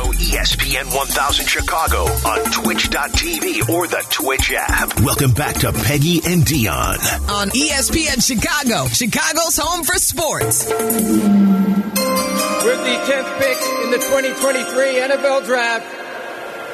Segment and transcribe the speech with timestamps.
[0.00, 4.98] Follow ESPN 1000 Chicago on twitch.tv or the Twitch app.
[5.00, 7.28] Welcome back to Peggy and Dionne.
[7.28, 10.70] on E ESPN Chicago, Chicago's home for sports.
[10.70, 15.84] With the 10th pick in the 2023 NFL Draft,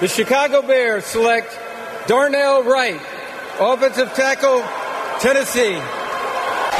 [0.00, 1.58] the Chicago Bears select
[2.06, 3.00] Darnell Wright,
[3.58, 4.62] offensive tackle,
[5.18, 5.74] Tennessee.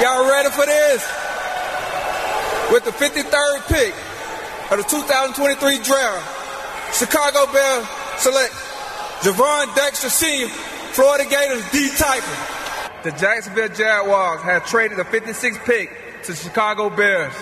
[0.00, 1.04] Y'all ready for this?
[2.70, 3.94] With the 53rd pick
[4.70, 6.34] of the 2023 draft,
[6.98, 7.86] Chicago Bears
[8.16, 8.54] select
[9.20, 13.02] Gervon Dexter Sr., Florida Gators D typer.
[13.02, 15.90] The Jacksonville Jaguars have traded the 56th pick
[16.24, 17.34] to Chicago Bears.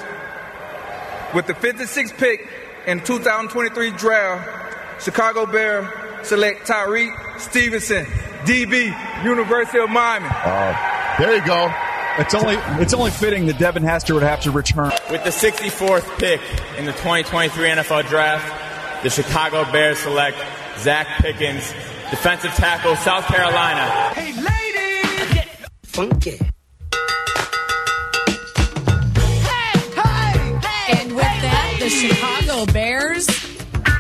[1.34, 2.48] With the 56th pick
[2.88, 5.86] in 2023 draft, Chicago Bears
[6.24, 8.06] select Tyrique Stevenson,
[8.46, 10.26] DB, University of Miami.
[10.30, 11.72] Uh, there you go.
[12.18, 14.90] It's only it's only fitting that Devin Hester would have to return.
[15.10, 16.40] With the 64th pick
[16.76, 18.63] in the 2023 NFL Draft,
[19.04, 20.38] the Chicago Bears select
[20.76, 21.74] Zacch Pickens,
[22.08, 24.14] defensive tackle, South Carolina.
[24.14, 25.34] Hey, ladies!
[25.34, 25.48] Get
[25.82, 26.38] funky.
[30.86, 33.26] And with that, the Chicago Bears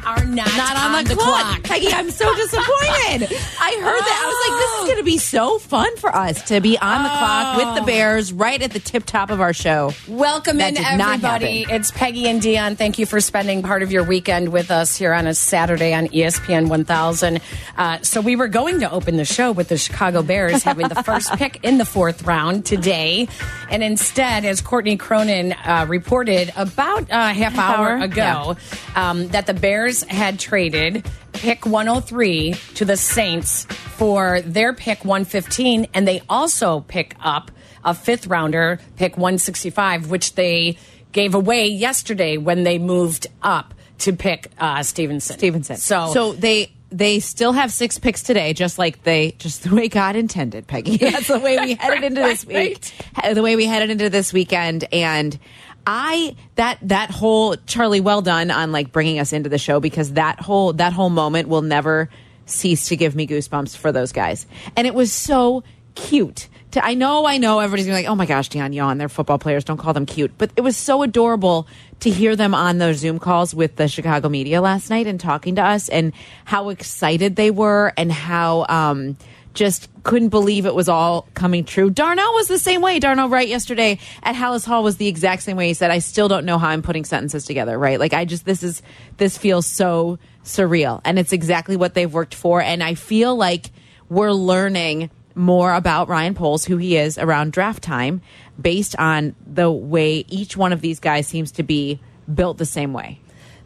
[0.06, 1.62] are not, Not on, the, clock.
[1.62, 3.28] Peggy, I'm so disappointed.
[3.60, 4.22] I heard that.
[4.22, 7.02] I was like, this is going to be so fun for us to be on
[7.02, 9.92] the clock with the Bears right at the tip top of our show.
[10.08, 11.66] Welcome That in, everybody.
[11.68, 12.76] It's Peggy and Dionne.
[12.76, 16.08] Thank you for spending part of your weekend with us here on a Saturday on
[16.08, 17.40] ESPN 1000.
[17.76, 21.02] Uh, so, we were going to open the show with the Chicago Bears having the
[21.02, 23.28] first pick in the fourth round today.
[23.70, 28.56] And instead, as Courtney Cronin uh, reported about a half, Half hour, hour, ago,
[28.96, 35.86] um, that the Bears had traded pick 103 to the Saints for their pick 115,
[35.92, 37.50] and they also pick up
[37.84, 40.78] a fifth rounder, pick 165, which they
[41.12, 45.36] gave away yesterday when they moved up to pick uh, Stevenson.
[45.36, 45.76] Stevenson.
[45.76, 49.88] So, so they they still have six picks today, just like they just the way
[49.88, 50.96] God intended, Peggy.
[51.00, 52.92] That's the way we headed into this week.
[53.34, 55.38] The way we headed into this weekend, and
[55.86, 60.12] I that that whole Charlie, well done on like bringing us into the show because
[60.14, 62.08] that whole that whole moment will never
[62.46, 64.46] cease to give me goosebumps for those guys,
[64.76, 65.62] and it was so
[65.94, 66.48] cute.
[66.72, 68.98] To, I know, I know, everybody's gonna be like, "Oh my gosh, Dionne, yawn.
[68.98, 69.64] They're football players.
[69.64, 71.68] Don't call them cute." But it was so adorable
[72.00, 75.54] to hear them on those Zoom calls with the Chicago media last night and talking
[75.54, 76.12] to us, and
[76.44, 79.16] how excited they were, and how um,
[79.54, 81.88] just couldn't believe it was all coming true.
[81.88, 82.98] Darnell was the same way.
[82.98, 85.68] Darnell Wright yesterday at Halas Hall was the exact same way.
[85.68, 87.98] He said, "I still don't know how I'm putting sentences together." Right?
[87.98, 88.82] Like I just this is
[89.16, 93.70] this feels so surreal, and it's exactly what they've worked for, and I feel like
[94.08, 98.20] we're learning more about Ryan Poles, who he is around draft time,
[98.60, 102.00] based on the way each one of these guys seems to be
[102.32, 103.20] built the same way.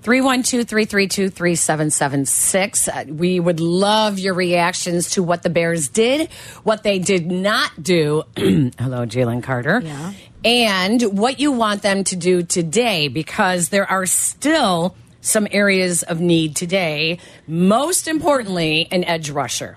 [0.09, 2.89] 312 332 3776.
[2.89, 6.31] Uh, We would love your reactions to what the Bears did,
[6.65, 8.23] what they did not do.
[8.37, 9.83] Hello, Jalen Carter.
[9.85, 10.15] Yeah.
[10.47, 16.23] And what you want them to do today, because there are still some areas of
[16.23, 17.19] need today.
[17.47, 19.77] Most importantly, an edge rusher.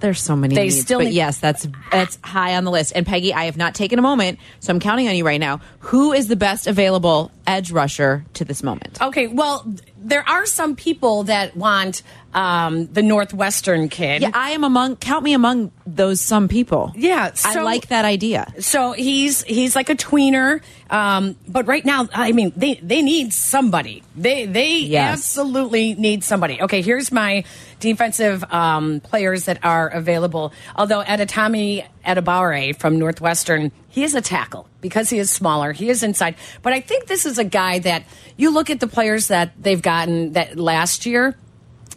[0.00, 2.92] There's so many They needs, still but yes, that's that's high on the list.
[2.94, 5.60] And Peggy, I have not taken a moment, so I'm counting on you right now.
[5.78, 9.00] Who is the best available edge rusher to this moment?
[9.00, 9.64] Okay, well,
[9.98, 12.02] there are some people that want
[12.34, 14.22] um, the Northwestern kid.
[14.22, 14.96] Yeah, I am among.
[14.96, 16.92] Count me among those some people.
[16.96, 18.52] Yeah, I like that idea.
[18.60, 20.60] So he's he's like a tweener,
[20.90, 24.02] um, but right now, I mean, they they need somebody.
[24.16, 25.12] They they Yes.
[25.18, 26.60] absolutely need somebody.
[26.62, 27.44] Okay, here's my
[27.80, 30.52] defensive um, players that are available.
[30.76, 35.72] Although Adetomiwa Adebawore from Northwestern, he is a tackle because he is smaller.
[35.72, 38.04] He is inside, but I think this is a guy that
[38.36, 41.36] you look at the players that they've gotten that last year.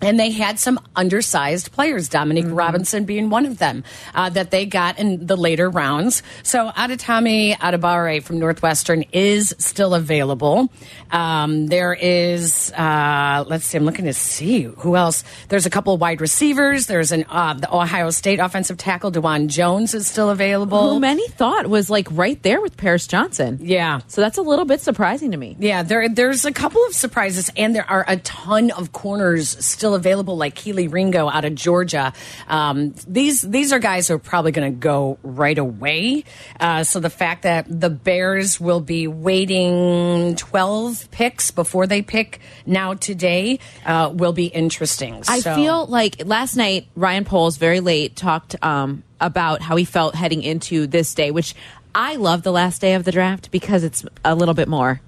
[0.01, 4.65] And they had some undersized players, Dominique Robinson being one of them, uh, that they
[4.65, 6.23] got in the later rounds.
[6.43, 10.69] So Adetomiwa Adebawore from Northwestern is still available.
[11.11, 15.23] Um, there is, uh, let's see, I'm looking to see who else.
[15.49, 16.85] There's a couple of wide receivers.
[16.87, 20.93] There's an uh, the Ohio State offensive tackle, Dawand Jones, is still available.
[20.93, 23.59] Who many thought was like right there with Paris Johnson.
[23.61, 24.01] Yeah.
[24.07, 25.55] So that's a little bit surprising to me.
[25.59, 29.86] Yeah, there there's a couple of surprises, and there are a ton of corners still
[29.93, 32.13] available, like Kelee Ringo out of Georgia.
[32.47, 36.23] Um, these these are guys who are probably going to go right away.
[36.59, 42.39] Uh, so the fact that the Bears will be waiting 12 picks before they pick
[42.65, 45.23] now today uh, will be interesting.
[45.27, 49.85] I So- feel like last night Ryan Poles very late talked um, about how he
[49.85, 51.55] felt heading into this day, which
[51.95, 55.01] I love the last day of the draft because it's a little bit more.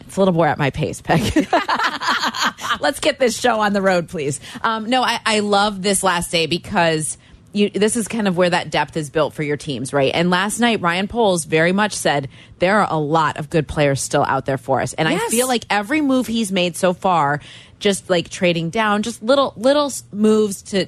[0.00, 1.22] It's a little more at my pace, Peg.
[2.84, 4.38] let's get this show on the road, please.
[4.62, 7.18] Um, no, I, I love this last day because
[7.52, 10.12] you, this is kind of where that depth is built for your teams, right?
[10.14, 12.28] And last night, Ryan Poles very much said
[12.58, 15.22] there are a lot of good players still out there for us, and Yes.
[15.24, 17.40] I feel like every move he's made so far,
[17.78, 20.86] just like trading down, just little little moves to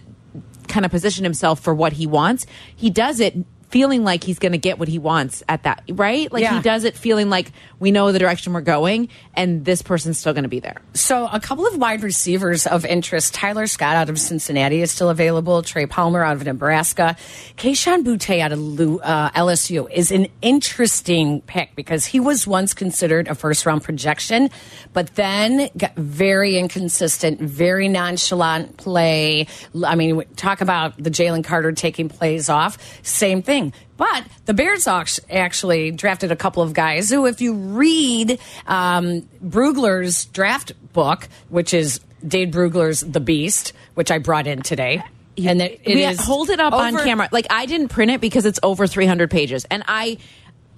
[0.68, 2.46] kind of position himself for what he wants.
[2.74, 3.36] He does it
[3.70, 6.32] feeling like he's going to get what he wants at that, right?
[6.32, 6.56] Like Yeah.
[6.56, 10.32] he does it feeling like we know the direction we're going, and this person's still
[10.32, 10.76] going to be there.
[10.94, 13.34] So, a couple of wide receivers of interest.
[13.34, 15.62] Tyler Scott out of Cincinnati is still available.
[15.62, 17.16] Trey Palmer out of Nebraska.
[17.56, 18.58] Kayshon Boutte out of
[19.02, 24.48] uh, LSU is an interesting pick because he was once considered a first round projection,
[24.92, 29.46] but then got very inconsistent, very nonchalant play.
[29.84, 32.78] I mean, talk about the Jalen Carter taking plays off.
[33.02, 33.55] Same thing.
[33.96, 39.22] But the Bears act- actually drafted a couple of guys who, if you read um,
[39.44, 45.02] Brugler's draft book, which is Dane Brugler's The Beast, which I brought in today.
[45.38, 47.28] And it, it we is hold it up on camera.
[47.30, 50.16] Like I didn't print it because it's over 300 pages, and I,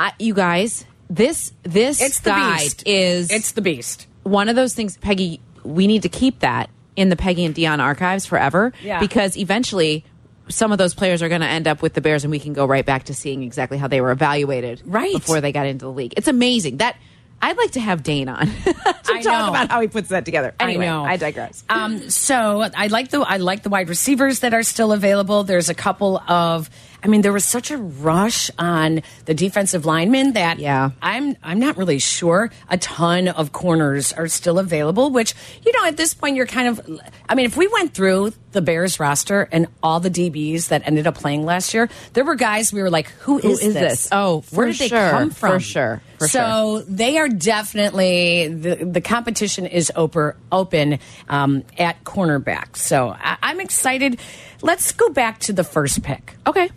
[0.00, 2.82] I you guys, this this It's guide beast.
[2.86, 4.08] is It's the beast.
[4.24, 5.40] one of those things, Peggy.
[5.62, 8.98] We need to keep that in the Peggy and Dionne archives forever, Yeah.
[9.00, 10.04] because eventually.
[10.48, 12.52] Some of those players are going to end up with the Bears, and we can
[12.52, 15.12] go right back to seeing exactly how they were evaluated Right.
[15.12, 16.14] before they got into the league.
[16.16, 16.96] It's amazing that
[17.40, 18.74] I'd like to have Dane on to
[19.06, 19.48] I talk know.
[19.50, 20.54] about how he puts that together.
[20.58, 21.04] Anyway, I know.
[21.04, 21.62] I digress.
[21.68, 25.44] Um, so I like the I like the wide receivers that are still available.
[25.44, 26.68] There's a couple of.
[27.00, 30.90] I mean, there was such a rush on the defensive linemen that Yeah.
[31.00, 32.50] I'm I'm not really sure.
[32.70, 35.32] A ton of corners are still available, which
[35.64, 37.00] you know at this point you're kind of.
[37.28, 41.06] I mean, if we went through the Bears roster and all the DBs that ended
[41.06, 44.08] up playing last year, there were guys we were like, "Who Who is, is this?
[44.10, 45.52] Oh, where did they come from?
[45.52, 46.02] For sure.
[46.18, 50.98] For so they are definitely the the competition is open open
[51.28, 52.76] um, at cornerback.
[52.76, 54.18] So I, I'm excited.
[54.62, 56.34] Let's go back to the first pick.
[56.46, 56.70] okay,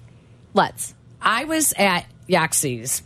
[0.54, 0.94] let's.
[1.22, 3.02] I was at Yaxie's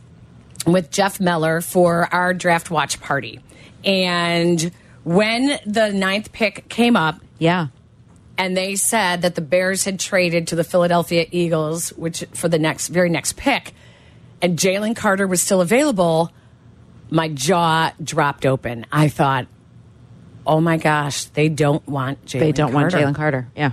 [0.66, 3.40] with Jeff Meller for our draft watch party,
[3.84, 4.72] and
[5.04, 7.68] when the ninth pick came up, Yeah.
[8.38, 12.60] And they said that the Bears had traded to the Philadelphia Eagles, which for the
[12.60, 13.74] next very next pick,
[14.42, 16.32] and Jalen Carter was still available.
[17.10, 18.86] My jaw dropped open.
[18.92, 19.48] I thought,
[20.46, 22.40] "Oh my gosh, they don't want Jalen.
[22.40, 23.48] They don't want Jalen Carter.
[23.56, 23.72] Yeah.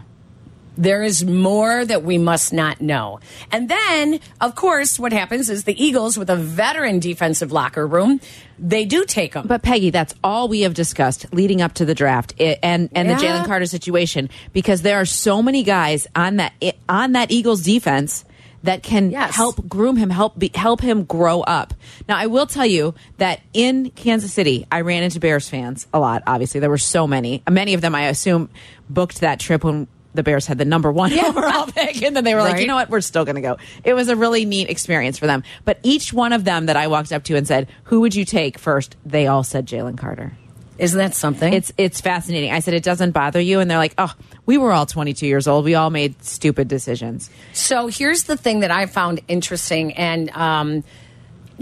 [0.76, 3.20] There is more that we must not know.
[3.50, 8.20] And then, of course, what happens is the Eagles, with a veteran defensive locker room,
[8.58, 9.46] they do take them.
[9.46, 13.08] But Peggy, that's all we have discussed leading up to the draft i- and and
[13.10, 17.30] the Jalen Carter situation because there are so many guys on that i- on that
[17.30, 18.24] Eagles defense
[18.64, 19.34] that can Yes.
[19.34, 21.74] help groom him, help be, help him grow up.
[22.08, 25.98] Now, I will tell you that in Kansas City, I ran into Bears fans a
[25.98, 26.22] lot.
[26.28, 27.42] Obviously, there were so many.
[27.50, 28.48] Many of them, I assume,
[28.88, 32.34] booked that trip when the Bears had the number one overall pick, and then they
[32.34, 33.56] were like, you know what, we're still going to go.
[33.84, 35.42] It was a really neat experience for them.
[35.64, 38.24] But each one of them that I walked up to and said, "Who would you
[38.24, 38.96] take first?
[39.06, 40.32] They all said Jalen Carter.
[40.78, 41.52] Isn't that something?
[41.52, 42.50] It's it's fascinating.
[42.50, 44.12] I said it doesn't bother you, and they're like, "Oh,
[44.46, 45.64] we were all 22 years old.
[45.64, 50.84] We all made stupid decisions." So here's the thing that I found interesting, and um,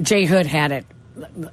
[0.00, 0.87] Jay Hood had it.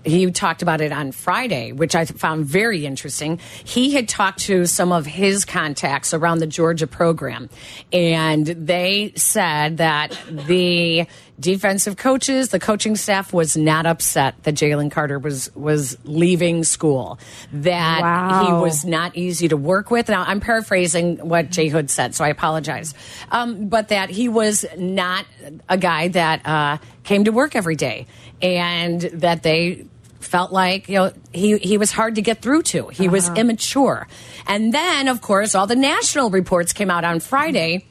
[0.04, 3.40] He talked about it on Friday, which I found very interesting.
[3.64, 7.50] He had talked to some of his contacts around the Georgia program,
[7.92, 11.08] and they said that the
[11.40, 17.20] defensive coaches, the coaching staff, was not upset that Jalen Carter was was leaving school.
[17.54, 20.10] That he was not easy to work with.
[20.10, 22.94] Now, I'm paraphrasing what Jay Hood said, so I apologize.
[23.32, 25.26] Um, but that he was not
[25.70, 28.08] a guy that uh, came to work every day
[28.42, 29.86] and that they
[30.20, 34.08] felt like you know he he was hard to get through to he was immature
[34.48, 37.86] and then of course all the national reports came out on friday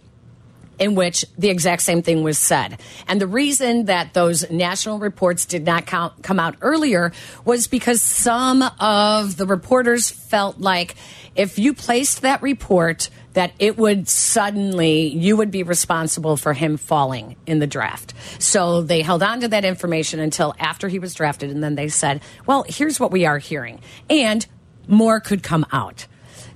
[0.79, 2.81] in which the exact same thing was said.
[3.09, 7.13] And the reason that those national reports did not count, come out earlier
[7.45, 10.95] was because some of the reporters felt like
[11.35, 16.79] if you placed that report, that it would suddenly, you would be responsible for him
[16.79, 18.15] falling in the draft.
[18.39, 21.51] So they held on to that information until after he was drafted.
[21.51, 23.81] And then they said, well, here's what we are hearing.
[24.09, 24.47] And
[24.89, 26.07] more could come out.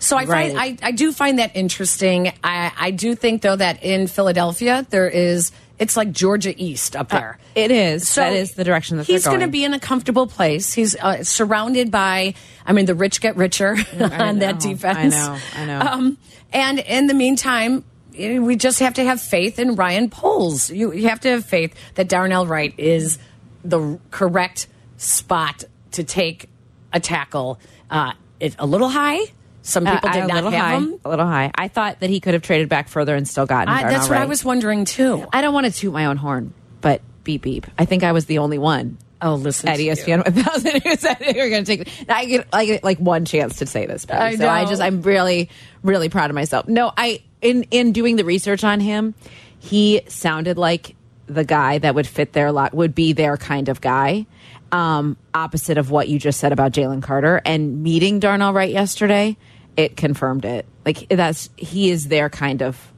[0.00, 2.32] So I find I, I do find that interesting.
[2.42, 7.08] I, I do think though that in Philadelphia there is it's like Georgia East up
[7.08, 7.38] there.
[7.54, 8.14] It is.
[8.14, 9.40] that is the direction that he's going.
[9.40, 10.74] to be in a comfortable place.
[10.74, 12.34] He's uh, surrounded by.
[12.66, 15.14] I mean, the rich get richer on that defense.
[15.14, 15.80] I know, I know.
[15.80, 16.18] Um,
[16.52, 17.84] and in the meantime.
[18.12, 20.68] We just have to have faith in Ryan Poles.
[20.68, 23.18] You, you have to have faith that Darnell Wright is
[23.64, 24.66] the correct
[24.96, 26.50] spot to take
[26.92, 27.60] a tackle.
[27.88, 29.20] Uh, it, a little high,
[29.62, 30.94] Some people Uh, did a not little have high, him.
[31.04, 31.50] a little high.
[31.54, 33.68] I thought that he could have traded back further and still gotten.
[33.68, 35.26] I, that's what I was wondering too.
[35.32, 37.66] I don't want to toot my own horn, but beep beep.
[37.78, 39.78] I think I was the only one Oh, listen at.
[39.78, 41.88] ESPN 1000 who said they were going to take.
[42.08, 44.06] I get, I get like one chance to say this.
[44.08, 45.50] I so I just I'm really
[45.82, 46.66] really proud of myself.
[46.68, 49.14] No, I in in doing the research on him,
[49.58, 53.82] he sounded like the guy that would fit their lot would be their kind of
[53.82, 54.24] guy.
[54.72, 59.36] Um, opposite of what you just said about Jalen Carter and meeting Darnell Wright yesterday,
[59.76, 60.66] it confirmed it.
[60.84, 62.92] Like that's he is their kind of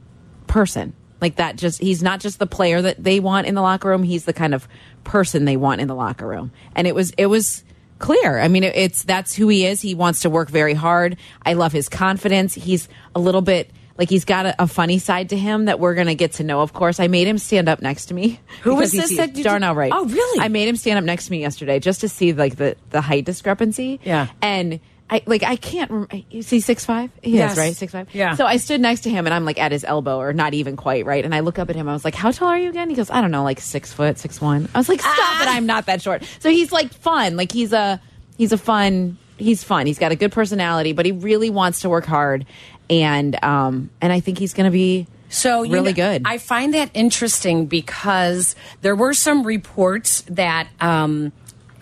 [0.47, 0.95] person.
[1.21, 4.03] Like that just he's not just the player that they want in the locker room,
[4.03, 4.67] he's the kind of
[5.05, 6.53] person they want in the locker room.
[6.75, 7.65] And it was it was
[7.99, 8.39] clear.
[8.39, 9.81] I mean, it, it's that's who he is.
[9.81, 11.17] He wants to work very hard.
[11.45, 12.55] I love his confidence.
[12.55, 15.95] He's a little bit like he's got a, a funny side to him that we're
[15.95, 16.61] going to get to know.
[16.61, 18.41] Of course, I made him stand up next to me.
[18.63, 19.93] Who was this that you Darnell Wright?
[19.95, 20.41] Oh, really?
[20.41, 23.01] I made him stand up next to me yesterday just to see like the the
[23.01, 24.01] height discrepancy.
[24.05, 24.29] Yeah.
[24.43, 24.81] and.
[25.13, 25.91] I, like I can't.
[25.91, 27.11] rem- Is he six five?
[27.23, 27.53] He Yes.
[27.53, 28.09] is right, six five.
[28.15, 28.35] Yeah.
[28.35, 30.75] So I stood next to him and I'm like at his elbow or not even
[30.75, 31.23] quite right.
[31.25, 31.87] And I look up at him.
[31.89, 33.93] I was like, "How tall are you again?" He goes, "I don't know, like six
[33.93, 35.43] foot, six one." I was like, "Stop Ah.
[35.43, 35.49] it!
[35.55, 37.37] I'm not that short." So he's like fun.
[37.37, 38.01] Like he's a
[38.39, 39.19] he's a fun.
[39.37, 39.87] He's fun.
[39.87, 42.47] He's got a good personality, but he really wants to work hard.
[42.89, 46.23] And um and I think he's going to be So you really know, good.
[46.25, 51.33] I find that interesting because there were some reports that um,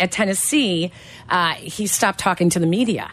[0.01, 0.91] at Tennessee
[1.29, 3.11] uh, he stopped talking to the media.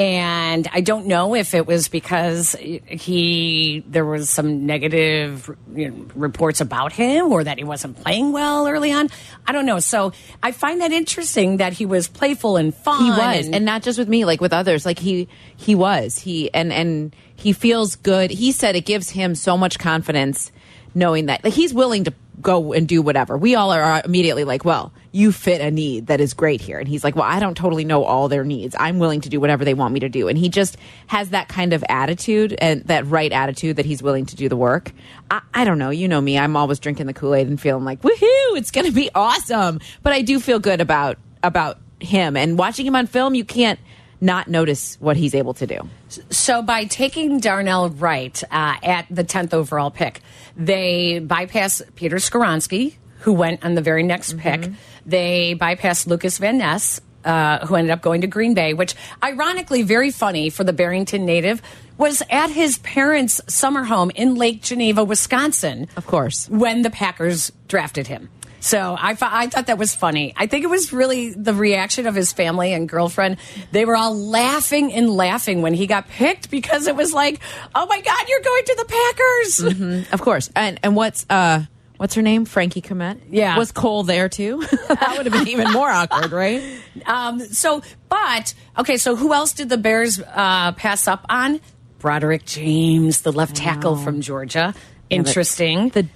[0.00, 6.06] And I don't know if it was because he there was some negative you know,
[6.14, 9.10] reports about him or that he wasn't playing well early on.
[9.46, 9.78] I don't know.
[9.78, 13.04] So I find that interesting that he was playful and fun.
[13.04, 15.28] he was and, not just with me like with others like he
[15.58, 19.78] he was he and and he feels good he said it gives him so much
[19.78, 20.50] confidence
[20.94, 24.64] knowing that like he's willing to go and do whatever we all are immediately like
[24.64, 26.78] well you fit a need that is great here.
[26.78, 28.76] And he's like well i don't totally know all their needs.
[28.78, 30.28] I'm willing to do whatever they want me to do.
[30.28, 30.76] And he just
[31.08, 34.56] has that kind of attitude and that right attitude that he's willing to do the
[34.56, 34.92] work.
[35.30, 35.90] I, I don't know.
[35.90, 36.38] You know me.
[36.38, 39.80] I'm always drinking the kool-aid and feeling like woohoo it's gonna be awesome.
[40.02, 42.36] But i do feel good about about him.
[42.36, 43.80] And watching him on film you can't
[44.22, 45.80] not notice what he's able to do.
[46.28, 50.20] So by taking Darnell Wright uh, at the tenth overall pick,
[50.56, 54.62] they bypass Peter Skoronski, who went on the very next Mm-hmm.
[54.62, 54.72] pick.
[55.06, 57.00] They bypassed Lukas Van Ness.
[57.22, 61.26] Uh, who ended up going to Green Bay, which ironically, very funny for the Barrington
[61.26, 61.60] native,
[61.98, 65.86] was at his parents' summer home in Lake Geneva, Wisconsin.
[65.98, 66.48] Of course.
[66.48, 68.30] When the Packers drafted him.
[68.60, 70.32] So I, thought- I thought that was funny.
[70.34, 73.36] I think it was really the reaction of his family and girlfriend.
[73.70, 77.38] They were all laughing and laughing when he got picked because it was like,
[77.74, 79.74] oh my God, you're going to the Packers.
[79.76, 80.14] Mm-hmm.
[80.14, 80.48] Of course.
[80.56, 81.64] And and what's uh
[82.00, 82.46] what's her name?
[82.46, 83.20] Frankie Komet.
[83.28, 83.58] Yeah.
[83.58, 84.64] Was Cole there too?
[84.88, 86.62] that would have been even more awkward, right?
[87.06, 91.60] Um, so, but, okay, so who else did the Bears uh, pass up on?
[91.98, 94.74] Broderick Jones, the left tackle from Georgia.
[95.08, 95.90] Interesting.
[95.90, 96.08] The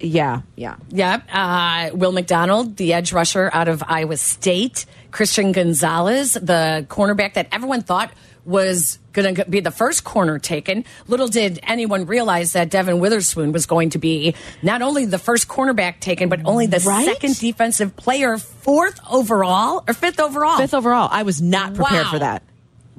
[0.00, 0.76] yeah, yeah.
[0.88, 1.28] Yep.
[1.32, 4.86] Uh, Will McDonald, the edge rusher out of Iowa State.
[5.10, 8.10] Christian Gonzalez, the cornerback that everyone thought
[8.44, 10.84] was going to be the first corner taken.
[11.06, 15.48] Little did anyone realize that Devon Witherspoon was going to be not only the first
[15.48, 17.06] cornerback taken, but only the Right?
[17.06, 20.58] second defensive player, fourth overall or fifth overall.
[20.58, 21.08] Fifth overall.
[21.10, 22.10] I was not prepared Wow.
[22.12, 22.42] for that.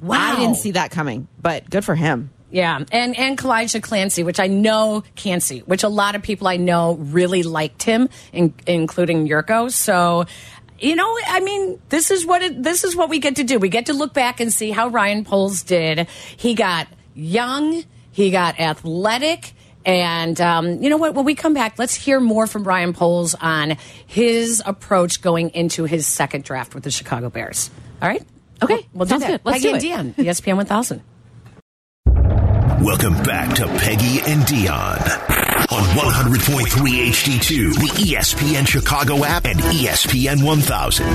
[0.00, 0.16] Wow.
[0.18, 2.30] I didn't see that coming, but good for him.
[2.48, 6.56] Yeah, and and Calijah Kancey, which I know Kancey, which a lot of people I
[6.56, 9.70] know really liked him, in, including Yurko.
[9.70, 10.26] So,
[10.80, 13.58] you know, I mean, this is what it, this is what we get to do.
[13.58, 16.08] We get to look back and see how Ryan Poles did.
[16.36, 19.52] He got young, he got athletic.
[19.84, 21.14] And um, you know what?
[21.14, 25.84] When we come back, let's hear more from Ryan Poles on his approach going into
[25.84, 27.70] his second draft with the Chicago Bears.
[28.02, 28.22] All right?
[28.62, 29.40] Okay, we'll do sounds good.
[29.44, 31.02] Let's Peggy do and Dionne, ESPN 1000.
[32.82, 40.44] Welcome back to Peggy and Dionne on 100.3 HD2, the ESPN Chicago app, and ESPN
[40.44, 41.06] 1000.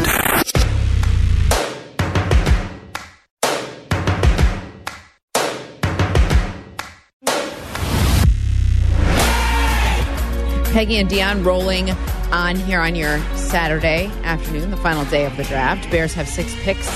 [10.73, 11.91] Peggy and Dionne rolling
[12.31, 15.89] on here on your Saturday afternoon, the final day of the draft.
[15.91, 16.87] Bears have six picks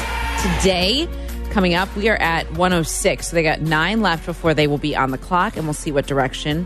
[0.42, 1.08] today.
[1.52, 3.28] Coming up, we are at 106.
[3.28, 5.92] So they got nine left before they will be on the clock, and we'll see
[5.92, 6.66] what direction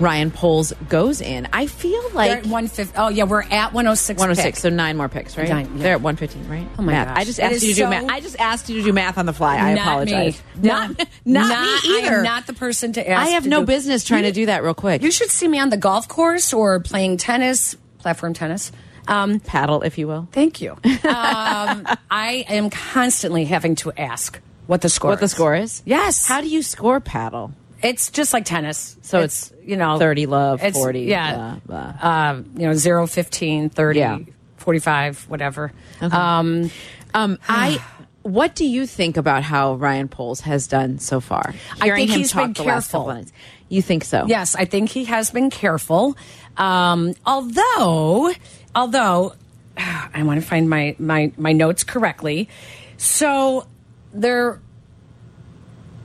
[0.00, 1.46] Ryan Poles goes in.
[1.52, 2.94] I feel like 150.
[2.96, 4.18] Oh, yeah, we're at 106.
[4.18, 4.58] 106.
[4.60, 5.48] So nine more picks, right?
[5.48, 5.82] Nine, yeah.
[5.82, 6.66] They're at 115, right?
[6.78, 7.16] Oh my gosh.
[7.16, 8.08] I just asked you to do math.
[8.10, 9.56] I just asked you to do math on the fly.
[9.58, 10.42] I Not apologize.
[10.56, 10.68] Me.
[10.68, 12.14] Not, not, me either.
[12.14, 13.20] I am not the person to ask.
[13.26, 15.02] I have no do- business trying You- to do that real quick.
[15.02, 18.72] You should see me on the golf course or playing tennis, platform tennis.
[19.08, 20.28] Um, Paddle, if you will.
[20.32, 20.76] thank you.
[21.04, 25.82] Um, I am constantly having to ask what the score What the score is?
[25.84, 26.26] Yes.
[26.26, 27.52] How do you score paddle?
[27.82, 28.96] It's just like tennis.
[29.02, 31.56] So it's, you know 30 love, it's- 40, Yeah.
[31.66, 34.18] blah, Uh, you know, 0, 15, 30, Yeah.
[34.56, 35.72] 45, whatever.
[36.02, 36.14] Okay.
[36.16, 36.70] Um,
[37.14, 37.82] Um, I.
[38.22, 41.54] What do you think about how Ryan Poles has done so far?
[41.80, 43.24] I think him he's talk been the careful.
[43.70, 44.26] You think so?
[44.28, 46.18] Yes, I think he has been careful.
[46.58, 48.30] Um, although,
[48.74, 49.32] although,
[49.78, 52.50] I want to find my, my, my notes correctly.
[52.98, 53.66] So
[54.12, 54.60] there,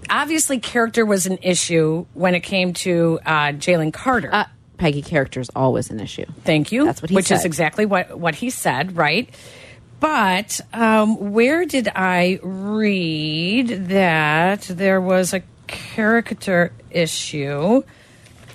[0.09, 4.29] obviously, character was an issue when it came to uh, Jalen Carter.
[4.31, 4.45] Uh,
[4.77, 6.25] Peggy character is always an issue.
[6.43, 6.85] Thank you.
[6.85, 7.17] That's what he said.
[7.17, 9.29] Which is exactly what, what he said, right?
[9.99, 17.83] But um, where did I read that there was a character issue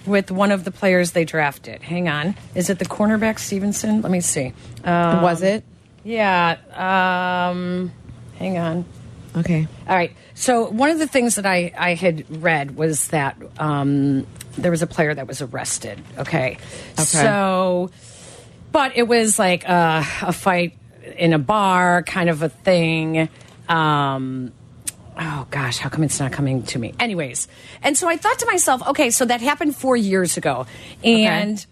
[0.06, 1.82] with one of the players they drafted?
[1.82, 2.36] Hang on.
[2.54, 4.02] Is it the cornerback Stevenson?
[4.02, 4.52] Let me see.
[4.84, 5.64] Um, Was it?
[6.04, 6.56] Yeah.
[7.50, 7.92] Um,
[8.38, 8.84] hang on.
[9.36, 9.66] Okay.
[9.88, 10.12] All right.
[10.34, 14.82] So one of the things that I, I had read was that um, there was
[14.82, 16.02] a player that was arrested.
[16.18, 16.58] Okay.
[16.94, 17.02] Okay.
[17.04, 17.90] So,
[18.72, 20.76] but it was like a, a fight
[21.16, 23.28] in a bar, kind of a thing.
[23.68, 24.52] Um,
[25.18, 26.94] oh gosh, how come it's not coming to me?
[26.98, 27.46] Anyways,
[27.82, 30.66] and so I thought to myself, okay, so that happened four years ago,
[31.04, 31.64] and.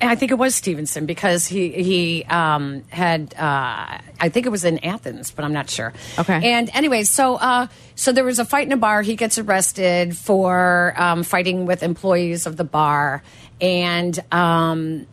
[0.00, 4.64] I think it was Stevenson because he he um, had uh, I think it was
[4.64, 5.92] in Athens, but I'm not sure.
[6.18, 6.52] Okay.
[6.52, 9.02] And anyway, so uh, so there was a fight in a bar.
[9.02, 13.22] He gets arrested for um, fighting with employees of the bar,
[13.60, 15.06] and um,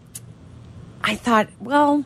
[1.04, 2.06] I thought, well,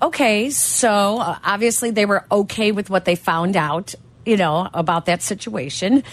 [0.00, 5.06] okay, so uh, obviously they were okay with what they found out, you know, about
[5.06, 6.04] that situation.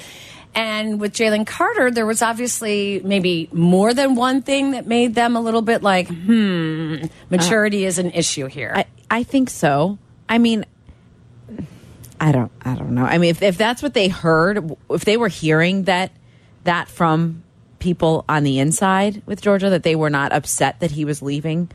[0.53, 5.35] And with Jalen Carter, there was obviously maybe more than one thing that made them
[5.35, 6.97] a little bit like, hmm,
[7.29, 8.73] maturity is an issue here.
[8.75, 9.97] I, I think so.
[10.27, 10.65] I mean,
[12.19, 12.51] I don't.
[12.61, 13.05] I don't know.
[13.05, 16.11] I mean, if, if that's what they heard, if they were hearing that
[16.65, 17.43] that from
[17.79, 21.69] people on the inside with Georgia, that they were not upset that he was leaving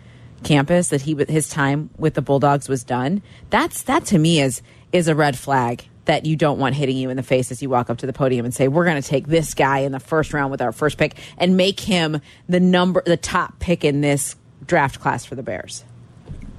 [0.45, 3.23] campus, that he his time with the Bulldogs was done.
[3.51, 7.11] That's that to me is is a red flag that you don't want hitting you
[7.11, 9.09] in the face as you walk up to the podium and say, "We're going to
[9.09, 12.61] take this guy in the first round with our first pick and make him the
[12.61, 14.35] number, the top pick in this
[14.67, 15.85] draft class for the Bears."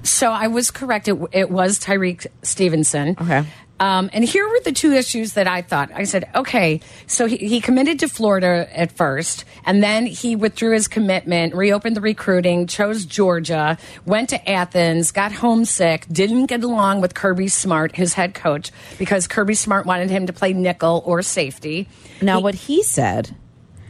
[0.02, 1.08] So I was correct.
[1.08, 3.16] It, it was Tyrique Stevenson.
[3.20, 3.44] Okay.
[3.80, 5.90] Um, and here were the two issues that I thought.
[5.94, 10.72] I said, okay, so he, he committed to Florida at first, and then he withdrew
[10.72, 17.00] his commitment, reopened the recruiting, chose Georgia, went to Athens, got homesick, didn't get along
[17.00, 21.22] with Kirby Smart, his head coach, because Kirby Smart wanted him to play nickel or
[21.22, 21.88] safety.
[22.20, 23.36] Now, He- what he said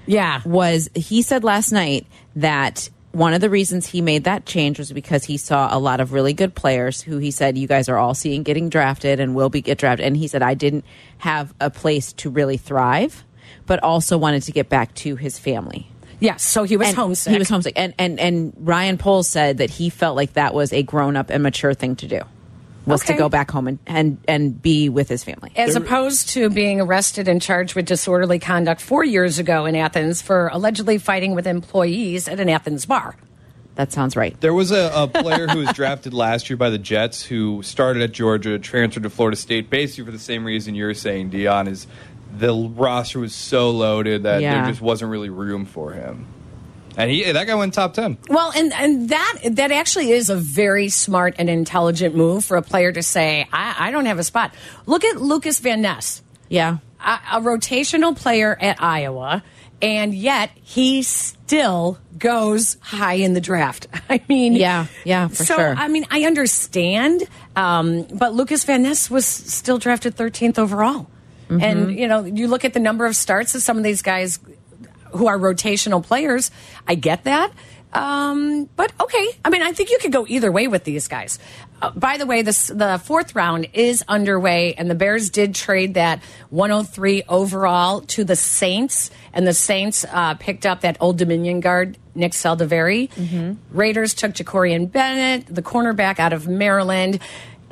[0.06, 0.42] Yeah.
[0.44, 4.92] was he said last night that one of the reasons he made that change was
[4.92, 7.96] because he saw a lot of really good players who he said you guys are
[7.96, 10.84] all seeing getting drafted and will be get drafted and he said I didn't
[11.18, 13.24] have a place to really thrive
[13.66, 15.88] but also wanted to get back to his family.
[16.20, 16.42] Yes.
[16.42, 17.32] So he was And homesick.
[17.32, 20.72] He was homesick and and and Ryan Poles said that he felt like that was
[20.72, 22.20] a grown-up and mature thing to do.
[22.88, 25.52] Was to go back home and, and and be with his family.
[25.56, 30.22] As opposed to being arrested and charged with disorderly conduct four years ago in Athens
[30.22, 33.16] for allegedly fighting with employees at an Athens bar.
[33.74, 34.38] That sounds right.
[34.40, 38.02] There was a, a player who was drafted last year by the Jets who started
[38.02, 41.86] at Georgia, transferred to Florida State, basically for the same reason you're saying, Dionne, is
[42.36, 44.62] the roster was so loaded that Yeah.
[44.62, 46.26] there just wasn't really room for him.
[46.98, 48.18] And he that guy went top ten.
[48.28, 52.62] Well, and and that that actually is a very smart and intelligent move for a
[52.62, 54.52] player to say, I, I don't have a spot.
[54.84, 56.78] Look at Lukas Van Ness, Yeah.
[57.00, 59.44] a, a rotational player at Iowa,
[59.80, 63.86] and yet he still goes high in the draft.
[64.10, 65.74] I mean, Yeah, yeah, for so, sure.
[65.78, 67.22] I mean, I understand,
[67.54, 71.08] um, but Lukas Van Ness was still drafted 13th overall.
[71.48, 71.62] Mm-hmm.
[71.62, 74.38] And, you know, you look at the number of starts of some of these guys
[75.12, 76.50] who are rotational players.
[76.86, 77.52] I get that.
[77.92, 79.28] Um, but okay.
[79.44, 81.38] I mean, I think you could go either way with these guys.
[81.80, 85.94] Uh, by the way, this, the fourth round is underway, and the Bears did trade
[85.94, 91.60] that 103 overall to the Saints, and the Saints uh, picked up that Old Dominion
[91.60, 93.10] guard, Nick Saldiveri.
[93.10, 93.76] Mm-hmm.
[93.76, 97.20] Raiders took Jakorian Bennett, the cornerback out of Maryland.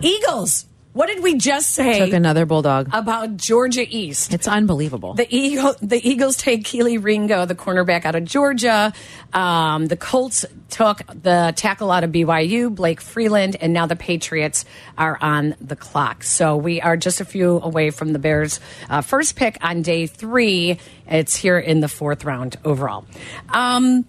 [0.00, 0.66] Eagles.
[0.96, 2.88] What did we just say Took another bulldog.
[2.90, 4.32] about Georgia East?
[4.32, 5.12] It's unbelievable.
[5.12, 8.94] The Eagle, the Eagles take Kelee Ringo, the cornerback out of Georgia.
[9.34, 14.64] Um, the Colts took the tackle out of BYU, Blake Freeland, and now the Patriots
[14.96, 16.24] are on the clock.
[16.24, 20.06] So we are just a few away from the Bears' uh, first pick on day
[20.06, 20.78] three.
[21.06, 23.04] It's here in the fourth round overall.
[23.50, 24.06] Um,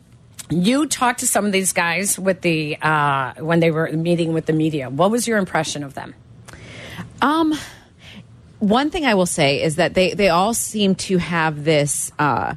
[0.49, 4.45] you talked to some of these guys with the uh, when they were meeting with
[4.45, 4.89] the media.
[4.89, 6.15] What was your impression of them?
[7.21, 7.57] Um,
[8.59, 12.11] one thing I will say is that they they all seem to have this.
[12.17, 12.55] Uh,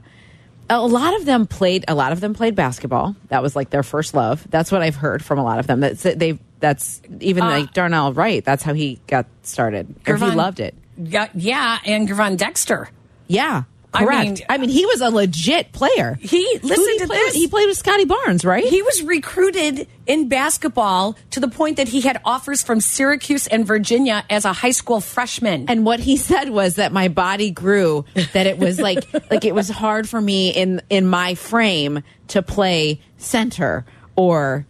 [0.68, 1.85] a lot of them played.
[1.88, 3.16] A lot of them played basketball.
[3.29, 4.46] That was like their first love.
[4.51, 5.81] That's what I've heard from a lot of them.
[5.81, 6.38] That's they.
[6.61, 8.44] That's even like Darnell Wright.
[8.44, 9.94] That's how he got started.
[10.07, 10.75] Or he loved it.
[10.99, 12.90] Yeah, yeah, and Gervon Dexter.
[13.29, 14.42] Yeah, correct.
[14.48, 16.18] I mean- mean, he was a legit player.
[16.20, 17.31] He Who listen did he to play?
[17.33, 18.64] He played with Scotty Barnes, right?
[18.64, 23.66] He was recruited in basketball to the point that he had offers from Syracuse and
[23.66, 25.66] Virginia as a high school freshman.
[25.68, 29.55] and what he said was that my body grew that it was like like it
[29.55, 33.85] was hard for me in in my frame to play center
[34.16, 34.66] or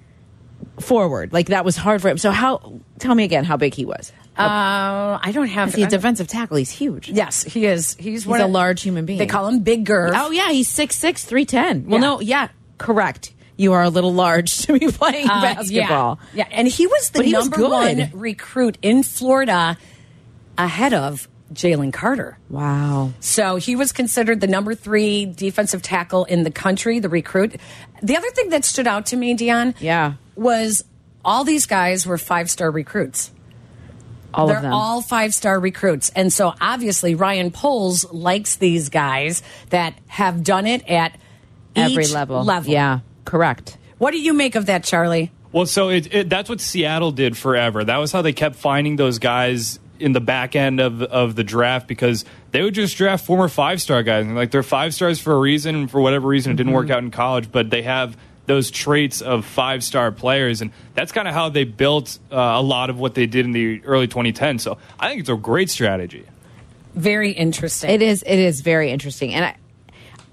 [0.79, 3.85] forward like that was hard for him so how tell me again how big he
[3.85, 7.95] was uh, I don't have he's a defensive tackle he's huge Yes, he is.
[7.99, 9.19] He's, one a of- large human being.
[9.19, 10.15] They call him Big Girth.
[10.17, 12.07] oh yeah he's 6'6 310 well Yeah.
[12.07, 16.57] no yeah correct you are a little large to be playing Uh, basketball Yeah, yeah,
[16.57, 17.71] and he was the he number good.
[17.71, 19.77] one recruit in Florida
[20.57, 22.39] ahead of Jalen Carter.
[22.49, 27.57] wow So he was considered the number three defensive tackle in the country, the recruit.
[28.03, 30.15] The other thing that stood out to me, Dionne, Yeah.
[30.37, 30.85] was
[31.25, 33.33] all these guys were five star recruits.
[34.35, 36.11] All They're of them all five star recruits.
[36.11, 41.17] And so obviously Ryan Poles likes these guys that have done it at
[41.77, 42.73] every each level level.
[42.73, 45.31] yeah correct What do you make of that, Charlie?
[45.53, 47.83] Well, so it, it, that's what Seattle did forever.
[47.85, 51.45] That was how they kept finding those guys in the back end of of the
[51.45, 54.27] draft because they would just draft former five star guys.
[54.27, 56.93] And like they're five stars for a reason, for whatever reason it didn't work mm-hmm.
[56.93, 58.17] out in college, but they have
[58.51, 62.61] those traits of five star players, and that's kind of how they built uh, a
[62.61, 64.61] lot of what they did in the early 2010s.
[64.61, 66.27] So I think it's a great strategy.
[66.97, 67.91] Very interesting.
[67.91, 68.25] It is.
[68.25, 69.57] It is very interesting, and I,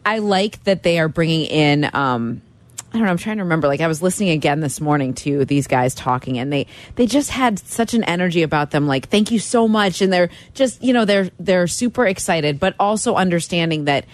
[0.04, 1.88] I like that they are bringing in.
[1.94, 2.42] Um,
[2.92, 3.12] I don't know.
[3.12, 3.68] I'm trying to remember.
[3.68, 7.30] Like I was listening again this morning to these guys talking, and they they just
[7.30, 8.88] had such an energy about them.
[8.88, 12.74] Like, thank you so much, and they're just you know they're they're super excited, but
[12.80, 14.06] also understanding that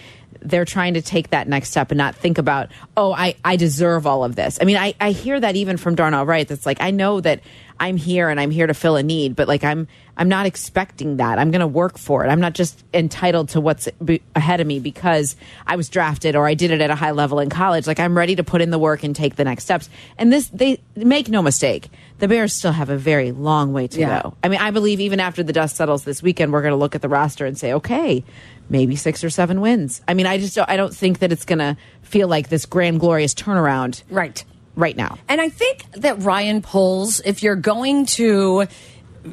[0.44, 4.06] they're trying to take that next step and not think about oh I I deserve
[4.06, 4.58] all of this.
[4.60, 6.46] I mean, I I hear that even from Darnell Wright.
[6.46, 7.40] That's like I know that
[7.80, 11.16] I'm here and I'm here to fill a need, but like I'm I'm not expecting
[11.16, 11.40] that.
[11.40, 12.28] I'm going to work for it.
[12.28, 13.88] I'm not just entitled to what's
[14.36, 15.34] ahead of me because
[15.66, 17.88] I was drafted or I did it at a high level in college.
[17.88, 19.90] Like I'm ready to put in the work and take the next steps.
[20.16, 21.88] And this they make no mistake.
[22.20, 24.22] The Bears still have a very long way to Yeah.
[24.22, 24.34] go.
[24.44, 26.94] I mean, I believe even after the dust settles this weekend, we're going to look
[26.94, 28.22] at the roster and say, okay,
[28.70, 30.00] maybe six or seven wins.
[30.06, 32.66] I mean, I just don't, I don't think that it's going to feel like this
[32.66, 34.44] grand glorious turnaround right.
[34.76, 35.18] Right now.
[35.28, 38.66] And I think that Ryan Poles, if you're going to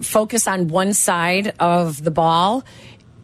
[0.01, 2.63] focus on one side of the ball,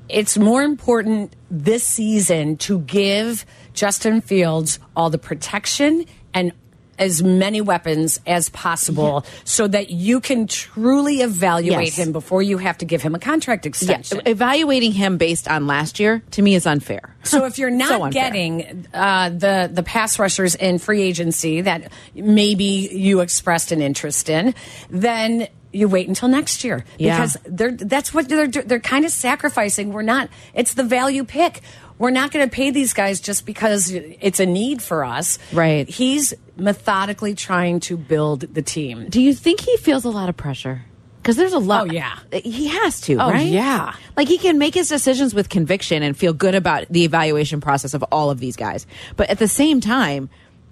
[0.09, 6.51] it's more important this season to give Justin Fields all the protection and
[6.99, 11.95] as many weapons as possible so that you can truly evaluate Yes.
[11.97, 14.21] him before you have to give him a contract Yeah, extension.
[14.25, 17.15] evaluating him based on last year to me is unfair.
[17.23, 21.91] So if you're not So getting uh, the the pass rushers in free agency that
[22.15, 24.53] maybe you expressed an interest in,
[24.89, 27.17] then you wait until next year Yeah.
[27.17, 29.91] because they're that's what they're they're kind of sacrificing.
[29.91, 30.29] We're not.
[30.53, 31.61] It's the value pick.
[31.99, 35.39] We're not going to pay these guys just because it's a need for us.
[35.51, 35.89] Right.
[35.89, 39.09] He's methodically trying to build the team.
[39.09, 40.83] Do you think he feels a lot of pressure?
[41.21, 41.89] Because there's a lot.
[41.89, 42.19] Oh, yeah.
[42.31, 43.15] he has to.
[43.15, 43.47] Oh, right?
[43.47, 43.95] yeah.
[44.15, 47.93] like he can make his decisions with conviction and feel good about the evaluation process
[47.93, 48.87] of all of these guys.
[49.17, 50.29] But at the same time,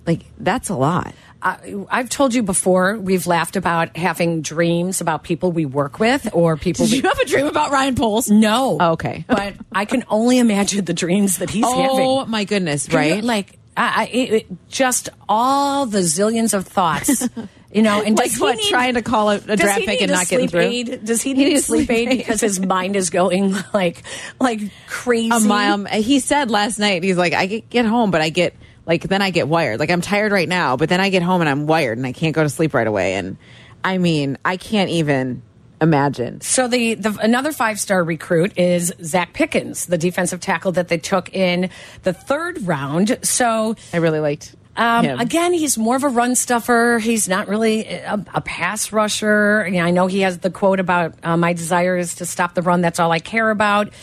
[0.08, 1.14] like that's a lot.
[1.46, 6.28] I, I've told you before, we've laughed about having dreams about people we work with
[6.34, 6.86] or people.
[6.86, 8.30] Did we, you have a dream about Ryan Poles?
[8.32, 8.78] No.
[8.82, 9.24] Oh, okay.
[9.30, 12.00] but I can only imagine the dreams that he's Oh having.
[12.02, 12.88] Oh, my goodness!
[12.88, 13.24] Can you- Right?
[13.24, 17.30] like, I, I, it, it- just all the zillions of thoughts.
[17.72, 20.02] You know, and Like does what, he need, trying to call a- a draft pick
[20.02, 20.62] and not getting through?
[20.62, 21.04] Aid?
[21.06, 24.02] Does he He need a sleep aid because his mind is going like
[24.40, 25.30] like crazy?
[25.32, 25.84] a mile.
[25.86, 28.56] He said last night, he's like, I get home, but I get
[28.86, 29.80] like then I get wired.
[29.80, 32.12] Like I'm tired right now, but then I get home and I'm wired and I
[32.12, 33.16] can't go to sleep right away.
[33.16, 33.38] And
[33.84, 35.42] I mean, I can't even
[35.82, 36.42] imagine.
[36.42, 40.98] So the, the another five star recruit is Zacch Pickens, the defensive tackle that they
[40.98, 41.70] took in
[42.04, 43.20] the third round.
[43.24, 44.56] So I really liked.
[44.78, 47.00] Um, again, he's more of a run stuffer.
[47.02, 49.66] He's not really a, a pass rusher.
[49.68, 52.56] You know, I know he has the quote about uh, "My desire is to stop
[52.56, 52.82] the run.
[52.82, 53.94] That's all I care about."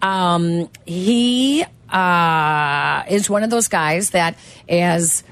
[0.00, 4.36] Um, he uh, is one of those guys that,
[4.68, 5.24] as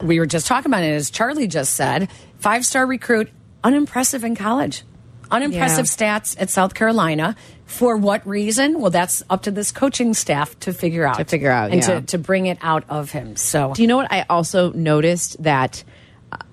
[0.00, 3.30] we were just talking about, and as Charlie just said, five star recruit,
[3.62, 4.82] unimpressive in college,
[5.30, 7.36] unimpressive stats at South Carolina.
[7.66, 8.80] For what reason?
[8.80, 11.16] Well, that's up to this coaching staff to figure out.
[11.16, 12.00] To figure out, and yeah.
[12.00, 13.36] to, to bring it out of him.
[13.36, 15.82] So Do you know what I also noticed that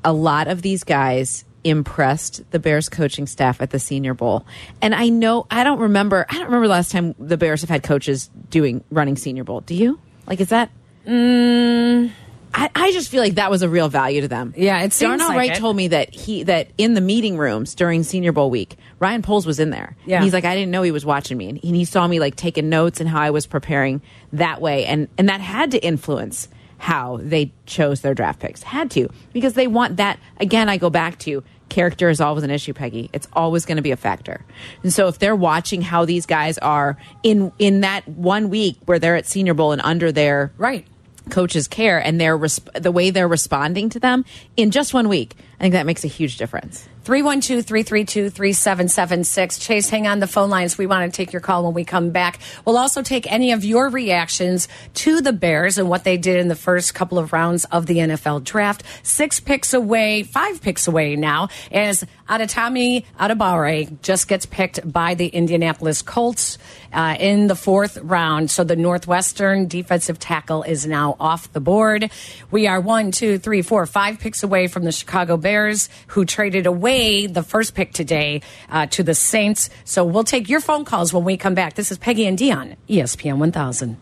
[0.04, 4.46] a lot of these guys impressed the Bears coaching staff at the Senior Bowl.
[4.82, 7.70] And I know I don't remember I don't remember the last time the Bears have
[7.70, 9.62] had coaches doing running Senior Bowl.
[9.62, 10.00] Do you?
[10.28, 10.70] Like is that
[11.08, 12.12] Mm,
[12.54, 14.54] I, I just feel like that was a real value to them.
[14.56, 15.58] Yeah, it seems Darnell like Wright it.
[15.58, 19.46] told me that he that in the meeting rooms during Senior Bowl week, Ryan Poles
[19.46, 19.96] was in there.
[20.06, 20.18] Yeah.
[20.18, 22.36] And he's like, I didn't know he was watching me, and he saw me like
[22.36, 24.02] taking notes and how I was preparing
[24.34, 26.48] that way, and and that had to influence
[26.80, 28.64] how they chose their draft picks.
[28.64, 30.20] Had to because they want that.
[30.40, 33.10] Again, I go back to character is always an issue, Peggy.
[33.14, 34.44] It's always going to be a factor.
[34.82, 39.00] And so if they're watching how these guys are in in that one week where
[39.00, 40.86] they're at Senior Bowl and under their right
[41.30, 42.38] coach's care and their
[42.76, 44.26] the way they're responding to them
[44.58, 46.88] in just one week, I think that makes a huge difference.
[47.10, 49.58] 312 332 3776.
[49.58, 50.78] Chase, hang on the phone lines.
[50.78, 52.38] We want to take your call when we come back.
[52.66, 56.50] We'll also take any of your reactions to the Bears and what they did in
[56.50, 58.84] the first couple of rounds of the NFL draft.
[59.02, 65.26] Six picks away, five picks away now, as Adetomiwa Adebawore just gets picked by the
[65.30, 66.60] Indianapolis Colts
[66.94, 68.52] uh, in the fourth round.
[68.52, 72.12] So the Northwestern defensive tackle is now off the board.
[72.52, 76.68] We are one, two, three, four, five picks away from the Chicago Bears, who traded
[76.68, 79.70] away the first pick today uh, to the Saints.
[79.86, 81.76] So we'll take your phone calls when we come back.
[81.76, 83.98] This is Peggy and Dionne, E ESPN 1000.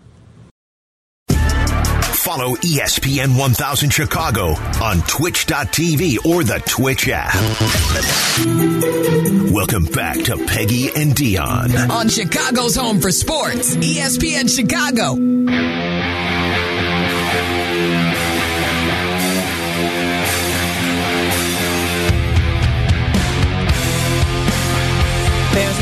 [2.28, 4.48] Follow ESPN 1000 Chicago
[4.84, 7.34] on twitch.tv or the Twitch app.
[9.54, 11.90] Welcome back to Peggy and Dionne.
[11.90, 15.16] On Chicago's home for sports, ESPN Chicago.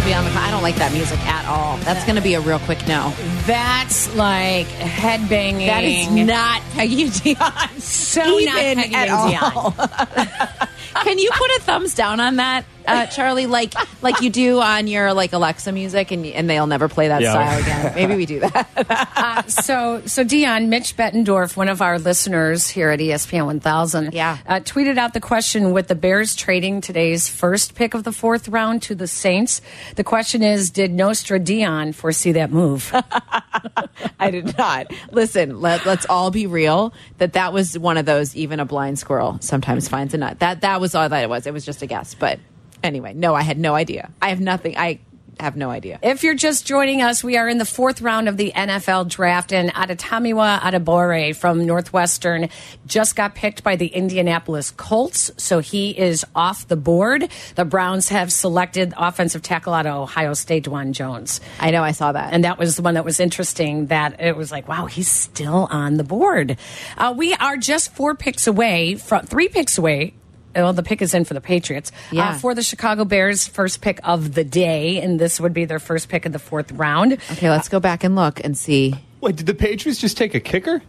[0.06, 0.30] Be on the.
[0.32, 1.78] I don't like that music at all.
[1.78, 3.12] That's going to be a real quick no.
[3.48, 5.66] That's like headbanging.
[5.66, 7.82] That is not Peggy Dionne.
[7.82, 9.56] So not Peggy at Dionne.
[9.56, 9.72] all.
[11.04, 13.46] Can you put a thumbs down on that, uh, Charlie?
[13.48, 17.22] Like like you do on your like Alexa music, and and they'll never play that
[17.22, 17.32] Yeah.
[17.32, 17.96] style again.
[17.96, 18.68] Maybe we do that.
[19.16, 24.38] uh, so, so Dionne, Mitch Bettendorf, one of our listeners here at ESPN 1000, Yeah.
[24.48, 28.48] uh, tweeted out the question with the Bears trading today's first pick of the fourth
[28.48, 29.62] round to the Saints.
[29.96, 32.92] The question is, did Nostra Dionne foresee that move?
[34.20, 34.92] I did not.
[35.12, 39.00] Listen, let, let's all be real that that was one of those even a blind
[39.00, 40.40] squirrel sometimes finds a nut.
[40.40, 41.46] That that was all that it was.
[41.48, 42.16] It was just a guess.
[42.16, 42.40] But
[42.86, 44.12] anyway, no, I had no idea.
[44.22, 44.78] I have nothing.
[44.78, 45.00] I
[45.40, 46.00] have no idea.
[46.02, 49.52] If you're just joining us, we are in the fourth round of the NFL draft,
[49.52, 52.50] and Adetomiwa Adebawore from Northwestern
[52.86, 57.30] just got picked by the Indianapolis Colts, so he is off the board.
[57.56, 61.42] The Browns have selected offensive tackle out of Ohio State, Dawand Jones.
[61.60, 62.34] I know I saw that.
[62.34, 65.68] And that was the one that was interesting that it was like, wow, he's still
[65.70, 66.58] on the board.
[66.98, 70.14] Uh, we are just four picks away from three picks away.
[70.56, 71.92] Well, the pick is in for the Patriots.
[72.12, 72.30] Yeah.
[72.30, 75.80] Uh, for the Chicago Bears, first pick of the day, and this would be their
[75.80, 77.14] first pick of the fourth round.
[77.34, 78.96] Okay, let's go back and look and see.
[79.22, 80.82] Wait, did the Patriots just take a kicker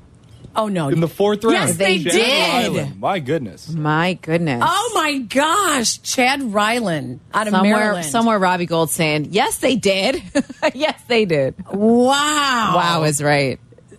[0.55, 0.88] Oh no!
[0.88, 1.55] in the fourth round?
[1.55, 2.72] Yes, they Chad did.
[2.72, 3.00] Ryland.
[3.00, 3.68] My goodness.
[3.68, 4.62] My goodness.
[4.64, 8.07] Oh my gosh, Chad Ryland out of somewhere, Maryland.
[8.07, 10.22] somewhere, Robbie Gold saying, "Yes, they did.
[10.74, 12.72] yes, they did." Wow!
[12.76, 13.59] Wow is right.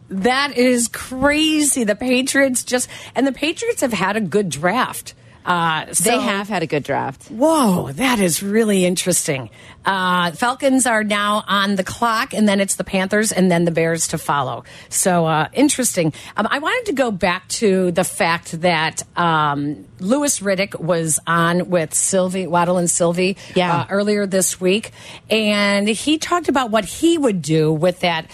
[0.09, 1.83] That is crazy.
[1.83, 5.13] The Patriots just and the Patriots have had a good draft.
[5.47, 7.31] Uh, They have had a good draft.
[7.31, 9.49] Whoa, that is really interesting.
[9.85, 13.71] Uh, Falcons are now on the clock, and then it's the Panthers, and then the
[13.71, 14.65] Bears to follow.
[14.89, 16.11] So uh, interesting.
[16.35, 21.69] Um, I wanted to go back to the fact that um, Louis Riddick was on
[21.69, 23.73] with Silvy Waddle and Silvy Yeah.
[23.73, 24.91] uh, earlier this week,
[25.29, 28.29] and he talked about what he would do with that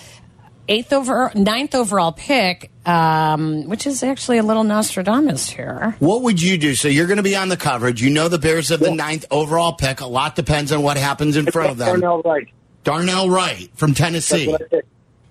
[0.68, 5.96] eighth over ninth overall pick, um, which is actually a little Nostradamus here.
[6.00, 6.76] What would you do?
[6.76, 8.02] So you're going to be on the coverage.
[8.02, 10.02] You know the Bears have the ninth overall pick.
[10.02, 12.00] A lot depends on what happens in front of them.
[12.00, 12.48] Darnell Wright.
[12.84, 14.54] Darnell Wright from Tennessee.
[14.54, 14.86] I think.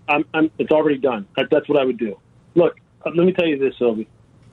[0.09, 1.27] I'm, I'm, it's already done.
[1.37, 2.19] That, that's what I would do.
[2.55, 4.09] Look, uh, let me tell you this, Silvy.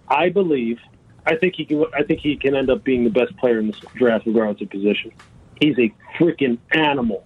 [0.08, 0.80] I believe,
[1.26, 1.84] I think he can.
[1.94, 4.70] I think he can end up being the best player in this draft, regardless of
[4.70, 5.12] position.
[5.60, 7.26] He's a freaking animal.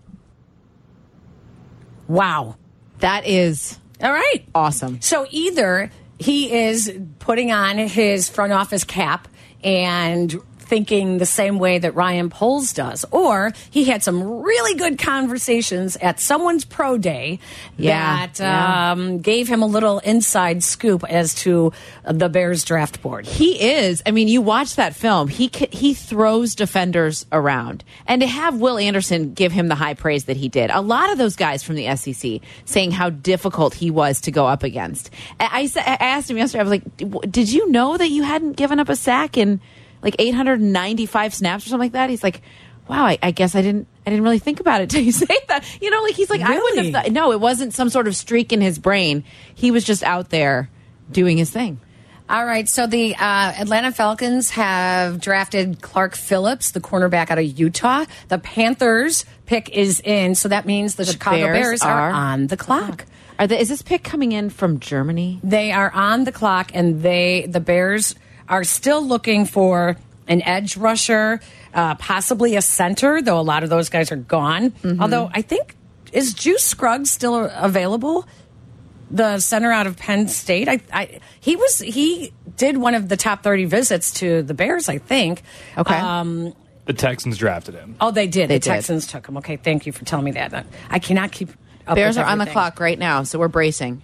[2.08, 2.58] Wow.
[3.04, 4.46] That is All right.
[4.56, 5.02] awesome.
[5.02, 6.90] So either he is
[7.20, 9.28] putting on his front office cap
[9.62, 10.34] and
[10.74, 15.98] thinking the same way that Ryan Poles does, or he had some really good conversations
[15.98, 17.38] at someone's pro day
[17.78, 18.92] Yeah, that yeah.
[18.92, 21.74] Um, gave him a little inside scoop as to
[22.10, 23.28] the Bears draft board.
[23.28, 24.02] He is.
[24.08, 25.28] I mean, you watch that film.
[25.28, 30.26] He he throws defenders around, and to have Will Anderson give him the high praise
[30.26, 30.72] that he did.
[30.72, 34.48] A lot of those guys from the SEC saying how difficult he was to go
[34.48, 35.12] up against.
[35.40, 36.62] I, I I asked him yesterday.
[36.62, 39.62] I was like, "D- "Did you know that you hadn't given up a sack in
[40.04, 42.10] like 895 snaps or something like that.
[42.10, 42.42] He's like,
[42.88, 43.88] wow, I, I guess I didn't.
[44.06, 45.66] I didn't really think about it till you say that.
[45.82, 47.12] You know, like he's like, I wouldn't have thought.
[47.12, 49.24] No, it wasn't some sort of streak in his brain.
[49.56, 50.70] He was just out there
[51.12, 51.80] doing his thing.
[52.30, 57.46] All right, so the uh, Atlanta Falcons have drafted Clark Phillips, the cornerback out of
[57.60, 58.06] Utah.
[58.30, 63.06] The Panthers pick is in, so that means the, Chicago Bears, are, on the clock.
[63.38, 65.42] Are the, is this pick coming in from Germany?
[65.44, 68.16] They are on the clock, and they the Bears
[68.50, 71.40] are still looking for an edge rusher,
[71.74, 74.72] uh, possibly a center, though a lot of those guys are gone.
[74.72, 75.02] Mm-hmm.
[75.02, 75.76] Although I think
[76.12, 78.26] is Juice Scruggs still available?
[79.12, 80.68] The center out of Penn State.
[80.68, 84.90] I, I he was he did one of the top thirty visits to the Bears.
[84.90, 85.44] I think.
[85.78, 85.96] Okay.
[85.96, 86.54] Um,
[86.86, 87.96] The Texans drafted him.
[88.02, 88.50] oh, they did.
[88.50, 88.70] They the did.
[88.70, 89.38] Texans took him.
[89.38, 90.66] Okay, thank you for telling me that.
[90.90, 91.50] I cannot keep.
[91.86, 94.02] Up Bears with are on the clock right now, so we're bracing.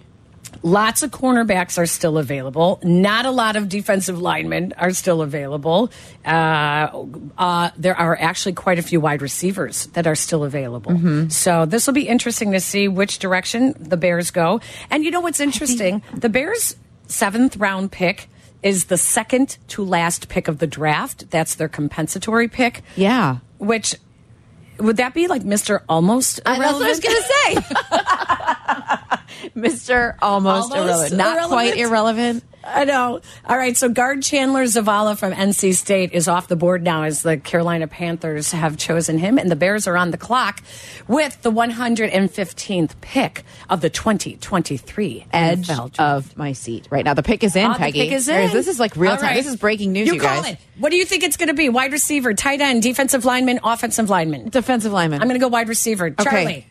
[0.62, 2.80] Lots of cornerbacks are still available.
[2.82, 5.90] Not a lot of defensive linemen are still available.
[6.24, 7.04] Uh,
[7.38, 10.92] uh, there are actually quite a few wide receivers that are still available.
[10.92, 11.28] Mm-hmm.
[11.28, 14.60] So this will be interesting to see which direction the Bears go.
[14.90, 16.02] And you know what's interesting?
[16.14, 18.28] The Bears' seventh round pick
[18.62, 21.30] is the second to last pick of the draft.
[21.30, 22.82] That's their compensatory pick.
[22.96, 23.38] Yeah.
[23.58, 23.94] Which
[24.80, 25.82] would that be like Mr.
[25.88, 27.54] Almost Uh, that's what I was going to say.
[29.56, 30.16] Mr.
[30.20, 31.16] Almost, Almost irrelevant.
[31.16, 32.44] Not quite irrelevant.
[32.72, 33.20] I know.
[33.46, 33.76] All right.
[33.76, 37.86] So guard Chandler Zavala from NC State is off the board now as the Carolina
[37.88, 40.62] Panthers have chosen him, and the Bears are on the clock
[41.08, 47.14] with the 115th pick of the 2023 Edge NFL of my seat right now.
[47.14, 48.00] The pick is in, oh, the Peggy.
[48.02, 48.50] pick is in.
[48.52, 49.26] This is like real All time.
[49.26, 49.36] right.
[49.36, 50.52] This is breaking news, you, You call guys.
[50.52, 50.58] it.
[50.78, 51.68] What do you think it's going to be?
[51.68, 54.48] Wide receiver, tight end, defensive lineman, offensive lineman.
[54.48, 55.20] Defensive lineman.
[55.20, 56.10] I'm going to go wide receiver.
[56.10, 56.66] Charlie.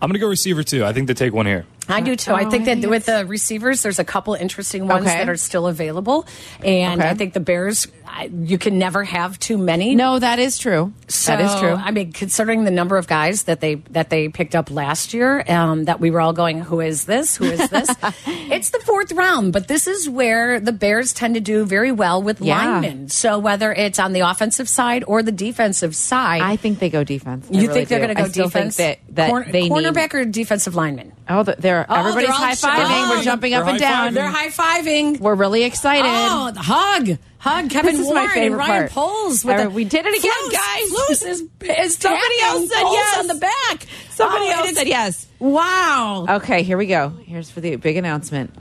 [0.00, 0.84] I'm going to go receiver too.
[0.84, 1.64] I think they take one here.
[1.88, 2.32] I do too.
[2.32, 5.16] I Oh, think that with the receivers, there's a couple interesting ones Okay.
[5.18, 6.26] that are still available,
[6.62, 7.10] and Okay.
[7.10, 7.86] I think the Bears.
[8.18, 9.94] I, you can never have too many.
[9.94, 10.92] No, that is true.
[11.26, 11.74] that is true.
[11.74, 15.44] I mean, considering the number of guys that they that they picked up last year,
[15.48, 17.36] um, that we were all going, "Who is this?
[17.36, 17.90] Who is this?"
[18.26, 22.22] it's the fourth round, but this is where the Bears tend to do very well
[22.22, 22.56] with Yeah.
[22.80, 23.08] linemen.
[23.10, 27.04] So whether it's on the offensive side or the defensive side, I think they go
[27.04, 27.46] defense.
[27.50, 28.76] I you really think they're going to go I still defense?
[28.76, 31.12] Think that, that Corner- they need- cornerback or defensive lineman?
[31.28, 33.06] Oh, the- they're Oh, everybody's they're high fiving.
[33.08, 34.14] oh, We're jumping up and down.
[34.14, 35.20] They're high fiving.
[35.20, 36.06] We're really excited.
[36.08, 38.90] Oh, the hug, hug, Kevin This is Warren my favorite and Ryan part.
[38.92, 39.44] Poles.
[39.44, 40.90] With right, the, we did it again, guys.
[40.90, 41.40] Flus is,
[41.78, 43.18] is Somebody else said Poles yes.
[43.18, 43.86] on the back.
[44.10, 45.26] Somebody Oh, else said yes.
[45.38, 46.26] Wow.
[46.28, 47.10] Okay, here we go.
[47.24, 48.54] Here's for the big announcement.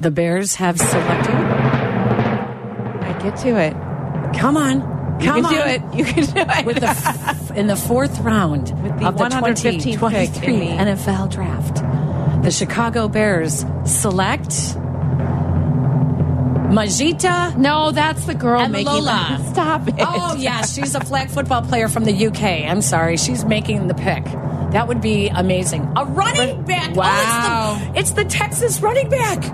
[0.00, 1.34] The Bears have selected.
[1.34, 3.72] I get to it.
[4.36, 5.52] Come on, You come can on.
[5.52, 5.82] do it.
[5.94, 6.66] You can do it.
[6.66, 13.08] With the in the fourth round With the of the 2023 NFL draft, the Chicago
[13.08, 14.76] Bears select
[16.72, 19.36] Majita no, that's the girl and making Lola.
[19.38, 19.94] the- Stop it.
[19.98, 22.42] Oh, yeah, she's a flag football player from the UK.
[22.42, 24.24] I'm sorry, she's making the pick.
[24.72, 25.82] That would be amazing.
[25.96, 26.96] A running back.
[26.96, 27.78] Wow.
[27.78, 29.44] Oh, it's, the, it's the Texas running back.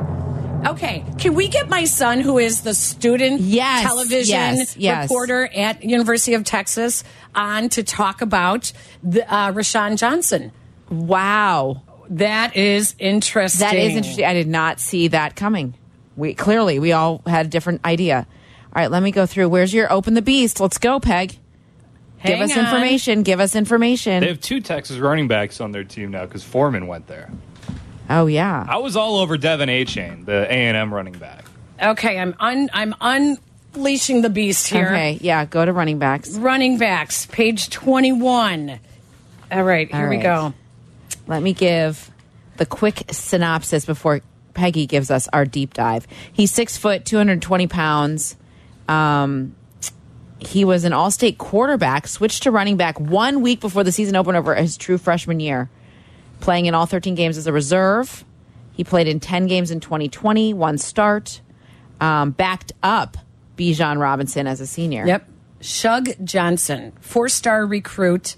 [0.66, 5.04] Okay, can we get my son, who is the student Yes, television yes, yes.
[5.04, 7.04] reporter at University of Texas,
[7.34, 10.50] on to talk about the, uh, Roschon Johnson?
[10.90, 11.82] Wow.
[12.10, 13.66] That is interesting.
[13.66, 14.24] That is interesting.
[14.24, 15.74] I did not see that coming.
[16.18, 18.26] We clearly we all had a different idea.
[18.66, 19.48] All right, let me go through.
[19.48, 20.60] Where's your open the beast?
[20.60, 21.38] Let's go, Peg.
[22.24, 22.64] Give us on.
[22.64, 23.22] information.
[23.22, 24.20] Give us information.
[24.20, 27.30] They have two Texas running backs on their team now because Foreman went there.
[28.10, 28.66] oh yeah.
[28.68, 31.44] I was all over Devon Achane, the A and M running back.
[31.80, 34.86] Okay, I'm un, I'm unleashing the beast here.
[34.88, 35.44] Okay, yeah.
[35.44, 36.30] Go to running backs.
[36.36, 38.80] Running backs, page 21.
[39.52, 40.52] All right, here All we go.
[41.28, 42.10] Let me give
[42.56, 44.20] the quick synopsis before
[44.54, 46.06] Peggy gives us our deep dive.
[46.32, 48.36] He's six foot, 220 pounds.
[48.88, 49.54] Um,
[50.38, 54.16] he was an all state quarterback, switched to running back one week before the season
[54.16, 55.68] opened over his true freshman year,
[56.40, 58.24] playing in all 13 games as a reserve.
[58.72, 61.40] He played in 10 games in 2020, one start,
[62.00, 63.16] um, backed up
[63.56, 65.04] Bijan Robinson as a senior.
[65.04, 65.28] Yep.
[65.60, 68.36] Shug Johnson, four star recruit,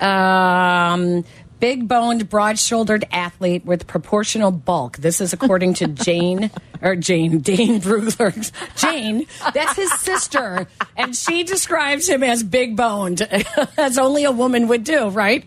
[0.00, 1.24] um,
[1.60, 4.98] big boned, broad shouldered athlete with proportional bulk.
[4.98, 6.50] This is according to Jane,
[6.82, 8.52] or Jane, Dane Brugler.
[8.76, 10.66] Jane, that's his sister.
[10.96, 13.22] And she describes him as big boned,
[13.76, 15.44] as only a woman would do, right?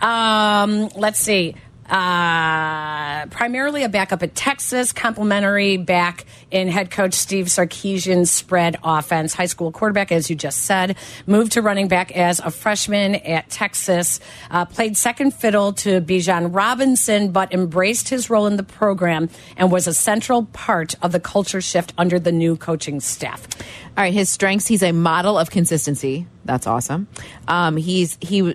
[0.00, 1.56] Um, let's see.
[1.88, 9.34] Uh, primarily a backup at Texas, complimentary back in head coach Steve Sarkisian's spread offense.
[9.34, 13.48] High school quarterback, as you just said, moved to running back as a freshman at
[13.50, 14.20] Texas.
[14.50, 19.70] Uh, played second fiddle to Bijan Robinson, but embraced his role in the program and
[19.70, 23.46] was a central part of the culture shift under the new coaching staff.
[23.96, 26.26] All right, his strengths: he's a model of consistency.
[26.44, 27.08] That's awesome.
[27.48, 28.54] Um, he's he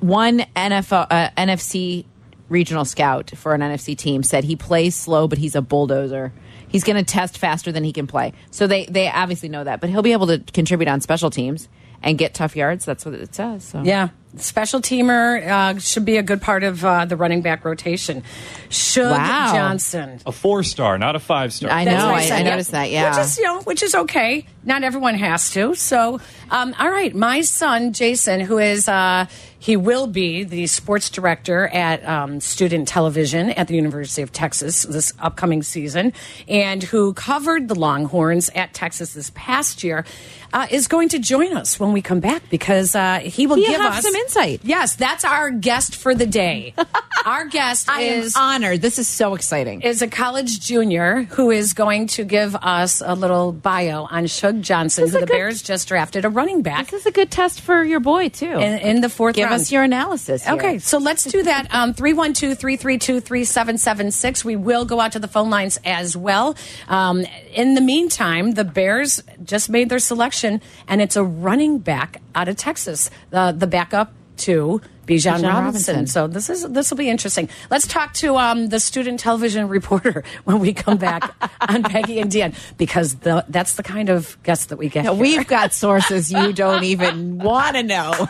[0.00, 2.06] one NFL uh, NFC
[2.50, 6.32] regional scout for an NFC team said he plays slow, but he's a bulldozer.
[6.68, 8.32] He's going to test faster than he can play.
[8.50, 11.68] So they they obviously know that, but he'll be able to contribute on special teams
[12.02, 12.84] and get tough yards.
[12.84, 13.64] That's what it says.
[13.64, 13.82] So.
[13.82, 14.08] Yeah.
[14.36, 18.22] Special teamer uh, should be a good part of uh, the running back rotation.
[18.68, 19.52] Should Wow.
[19.52, 20.20] Johnson.
[20.24, 21.70] A four star, not a five star.
[21.70, 22.12] I That's know.
[22.12, 22.90] what I, I noticed that.
[22.90, 23.10] Yeah.
[23.10, 24.46] Which is, you know, which is okay.
[24.64, 25.74] Not everyone has to.
[25.74, 26.20] So,
[26.50, 27.12] um, all right.
[27.14, 29.26] My son, Jason, who is, uh,
[29.60, 34.82] he will be the sports director at um, student television at the University of Texas
[34.82, 36.14] this upcoming season,
[36.48, 40.04] and who covered the Longhorns at Texas this past year,
[40.52, 43.70] uh, is going to join us when we come back because uh, he will He'll
[43.70, 44.60] give us some insight.
[44.64, 46.74] Yes, that's our guest for the day.
[47.24, 48.80] our guest I is honored.
[48.82, 49.82] This is so exciting.
[49.82, 54.62] is a college junior who is going to give us a little bio on Shug
[54.62, 57.60] Johnson, who the good- Bears just drafted a running back This is a good test
[57.60, 58.46] for your boy too.
[58.46, 59.60] in, in the fourth Give round.
[59.60, 60.44] us your analysis.
[60.44, 60.54] here.
[60.54, 61.68] Okay, so let's do that.
[61.80, 64.44] Um, 312 332 3776.
[64.44, 66.56] We will go out to the phone lines as well.
[66.88, 72.20] Um, in the meantime, the Bears just made their selection, and it's a running back
[72.34, 75.94] out of Texas, the, the backup to Bijan Bijan Robinson.
[75.94, 76.06] Robinson.
[76.06, 77.48] So this is this will be interesting.
[77.70, 81.34] Let's talk to um, the student television reporter when we come back
[81.68, 85.04] on Peggy and Dionne because the, that's the kind of guest that we get.
[85.04, 85.22] Now, here.
[85.22, 88.12] We've got sources you don't even want to know.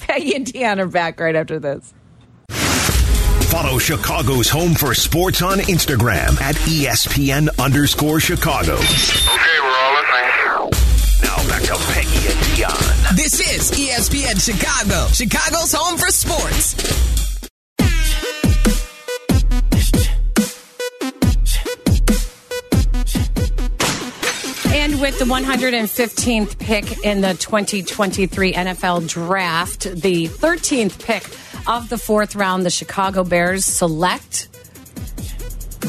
[0.00, 1.92] Peggy and Dionne are back right after this.
[3.48, 8.74] Follow Chicago's Home for Sports on Instagram at E ESPN underscore Chicago.
[8.74, 10.17] Okay, we're all listening.
[11.46, 13.16] Back to Peggy and Dionne.
[13.16, 16.74] This is ESPN Chicago, Chicago's home for sports.
[24.74, 31.24] And with the 115th pick in the 2023 NFL Draft, the 13th pick
[31.68, 34.48] of the fourth round, the Chicago Bears select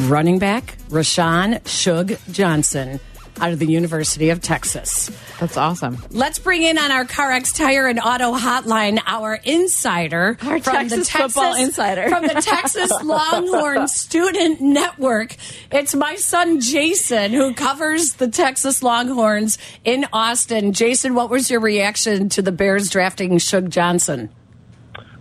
[0.01, 2.99] running back Roschon Shug Johnson
[3.41, 5.09] out of the University of Texas.
[5.39, 5.97] That's awesome.
[6.11, 11.55] Let's bring in on our CarX Tire and Auto Hotline our insider Our Texas football
[11.55, 12.09] insider.
[12.09, 15.35] from the Texas Longhorn Student Network.
[15.71, 20.73] It's my son Jason who covers the Texas Longhorns in Austin.
[20.73, 24.29] Jason, what was your reaction to the Bears drafting Shug Johnson?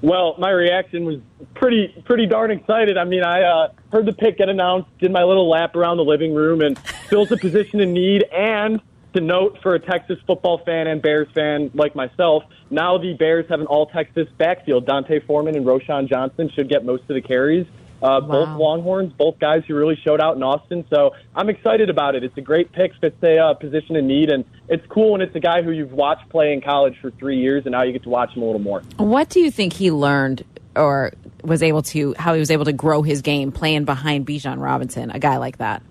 [0.01, 1.16] Well, my reaction was
[1.55, 2.96] pretty pretty darn excited.
[2.96, 6.05] I mean, I uh, heard the pick get announced, did my little lap around the
[6.05, 6.78] living room, and
[7.09, 8.24] fills a position in need.
[8.32, 8.80] And
[9.14, 13.46] to note for a Texas football fan and Bears fan like myself, now the Bears
[13.49, 14.86] have an all Texas backfield.
[14.86, 17.66] D'Onta Foreman and Roschon Johnson should get most of the carries.
[18.01, 20.84] Uh, Both Longhorns, both guys who really showed out in Austin.
[20.88, 22.22] So I'm excited about it.
[22.22, 25.34] It's a great pick, fits a uh, position in need, and it's cool when it's
[25.34, 28.05] a guy who you've watched play in college for three years, and now you get
[28.05, 28.82] to watch him a little more.
[28.99, 30.44] What do you think he learned
[30.76, 34.62] or was able to, how he was able to grow his game playing behind Bijan
[34.62, 35.82] Robinson, a guy like that?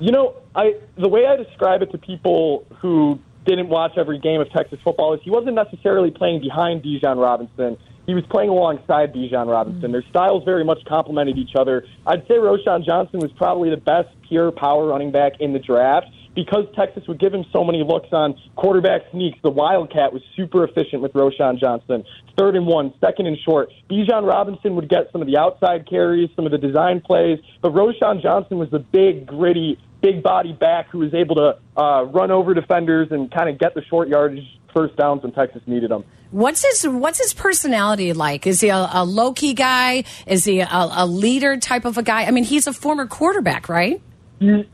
[0.00, 4.40] You know, I the way I describe it to people who didn't watch every game
[4.40, 7.76] of Texas football is he wasn't necessarily playing behind Bijan Robinson.
[8.06, 9.92] He was playing alongside Bijan Robinson.
[9.92, 11.84] Their styles very much complemented each other.
[12.06, 16.08] I'd say Roschon Johnson was probably the best pure power running back in the draft
[16.34, 19.38] because Texas would give him so many looks on quarterback sneaks.
[19.42, 22.04] The Wildcat was super efficient with Roschon Johnson.
[22.36, 23.70] Third and one, second and short.
[23.90, 27.72] Bijan Robinson would get some of the outside carries, some of the design plays, but
[27.72, 32.30] Roschon Johnson was the big, gritty, big body back who was able to uh, run
[32.30, 34.44] over defenders and kind of get the short yardage
[34.74, 36.04] first downs when Texas needed them.
[36.30, 38.46] What's his What's his personality like?
[38.46, 40.04] Is he a, a low key guy?
[40.26, 42.24] Is he a, a leader type of a guy?
[42.24, 44.00] I mean, he's a former quarterback, right?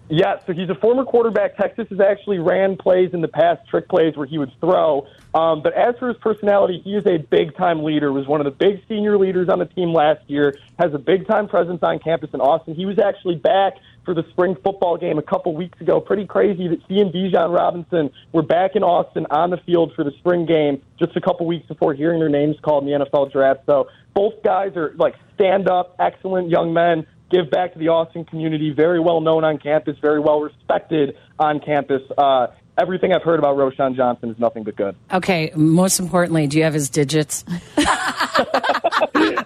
[0.09, 1.59] Yeah, so he's a former quarterback.
[1.59, 5.07] Texas has actually ran plays in the past, trick plays where he would throw.
[5.35, 8.11] Um, but as for his personality, he is a big time leader.
[8.11, 10.57] Was one of the big senior leaders on the team last year.
[10.79, 12.77] Has a big time presence on campus in Austin.
[12.77, 13.75] He was actually back
[14.09, 16.01] for the spring football game a couple weeks ago.
[16.01, 20.03] Pretty crazy that he and Bijan Robinson were back in Austin on the field for
[20.03, 23.31] the spring game just a couple weeks before hearing their names called in the NFL
[23.31, 23.61] draft.
[23.67, 28.25] So both guys are like stand up, excellent young men give back to the Austin
[28.25, 32.01] community, very well known on campus, very well respected on campus.
[32.17, 32.47] Uh,
[32.79, 34.97] everything I've heard about Roschon Johnson is nothing but good.
[35.13, 37.45] Okay, most importantly, do you have his digits?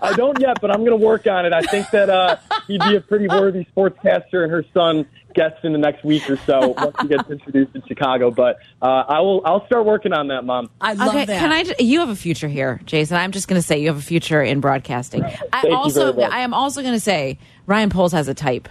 [0.03, 1.53] I don't yet, but I'm going to work on it.
[1.53, 5.73] I think that uh, he'd be a pretty worthy sportscaster, and her son guests in
[5.73, 8.31] the next week or so once he gets introduced in Chicago.
[8.31, 9.43] But uh, I will.
[9.45, 10.71] I'll start working on that, Mom.
[10.81, 11.39] I love okay, that.
[11.39, 11.65] can I?
[11.83, 13.17] You have a future here, Jason.
[13.17, 15.25] I'm just going to say you have a future in broadcasting.
[15.25, 16.33] I Thank you also, very much.
[16.33, 18.69] I am also going to say Ryan Poles has a type.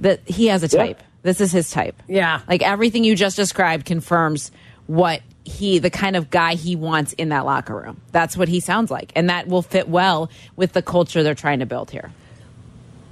[0.00, 1.06] That he has a Yeah.
[1.26, 1.36] Type.
[1.36, 2.02] This is his type.
[2.08, 2.40] Yeah.
[2.48, 4.50] Like everything you just described confirms
[4.86, 8.00] what he, the kind of guy he wants in that locker room.
[8.12, 11.60] That's what he sounds like, and that will fit well with the culture they're trying
[11.60, 12.12] to build here.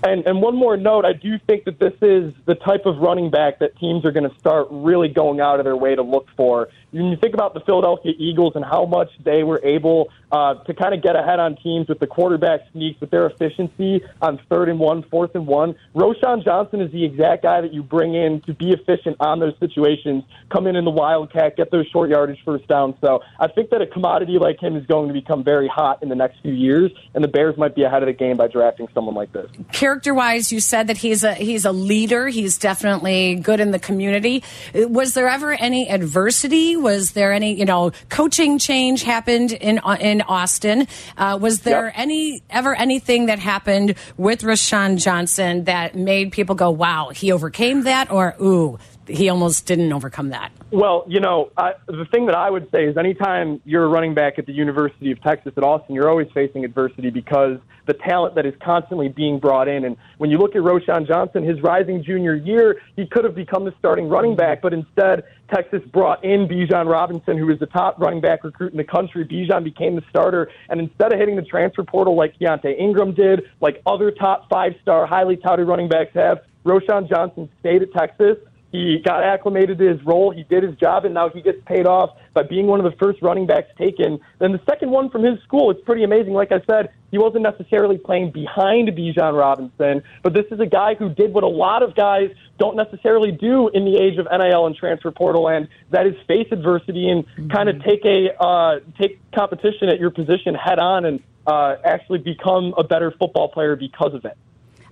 [0.04, 3.30] And, and one more note, I do think that this is the type of running
[3.30, 6.26] back that teams are going to start really going out of their way to look
[6.36, 6.68] for.
[6.94, 10.74] When you think about the Philadelphia Eagles and how much they were able uh, to
[10.74, 14.68] kind of get ahead on teams with the quarterback sneaks, with their efficiency on third
[14.68, 18.42] and one, fourth and one, Roschon Johnson is the exact guy that you bring in
[18.42, 20.22] to be efficient on those situations,
[20.52, 22.94] come in in the wildcat, get those short yardage first downs.
[23.00, 26.08] So I think that a commodity like him is going to become very hot in
[26.08, 28.86] the next few years, and the Bears might be ahead of the game by drafting
[28.94, 29.50] someone like this.
[29.72, 32.28] Character wise, you said that he's a he's a leader.
[32.28, 34.44] He's definitely good in the community.
[34.74, 36.76] Was there ever any adversity?
[36.84, 40.86] Was there any you know coaching change happened in in Austin?
[41.16, 41.94] Uh, was there Yep.
[41.96, 47.84] any ever anything that happened with Roschon Johnson that made people go, "Wow, he overcame
[47.84, 50.52] that," or "Ooh, he almost didn't overcome that"?
[50.70, 54.14] Well, you know, I, the thing that I would say is anytime you're a running
[54.14, 58.34] back at the University of Texas at Austin, you're always facing adversity because the talent
[58.34, 59.84] that is constantly being brought in.
[59.84, 63.64] And when you look at Roschon Johnson, his rising junior year, he could have become
[63.64, 67.98] the starting running back, but instead Texas brought in Bijan Robinson, who was the top
[67.98, 69.24] running back recruit in the country.
[69.24, 73.42] Bijan became the starter, and instead of hitting the transfer portal like Keaontay Ingram did,
[73.60, 78.38] like other top five-star, highly touted running backs have, Roschon Johnson stayed at Texas.
[78.74, 80.32] He got acclimated to his role.
[80.32, 82.98] He did his job, and now he gets paid off by being one of the
[82.98, 84.18] first running backs taken.
[84.40, 86.32] Then the second one from his school, it's pretty amazing.
[86.32, 90.96] Like I said, he wasn't necessarily playing behind Bijan Robinson, but this is a guy
[90.96, 94.66] who did what a lot of guys don't necessarily do in the age of NIL
[94.66, 99.20] and transfer portal, and that is face adversity and kind of take a uh, take
[99.30, 104.14] competition at your position head on and uh, actually become a better football player because
[104.14, 104.36] of it.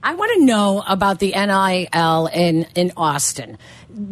[0.05, 3.57] I want to know about the NIL in in Austin.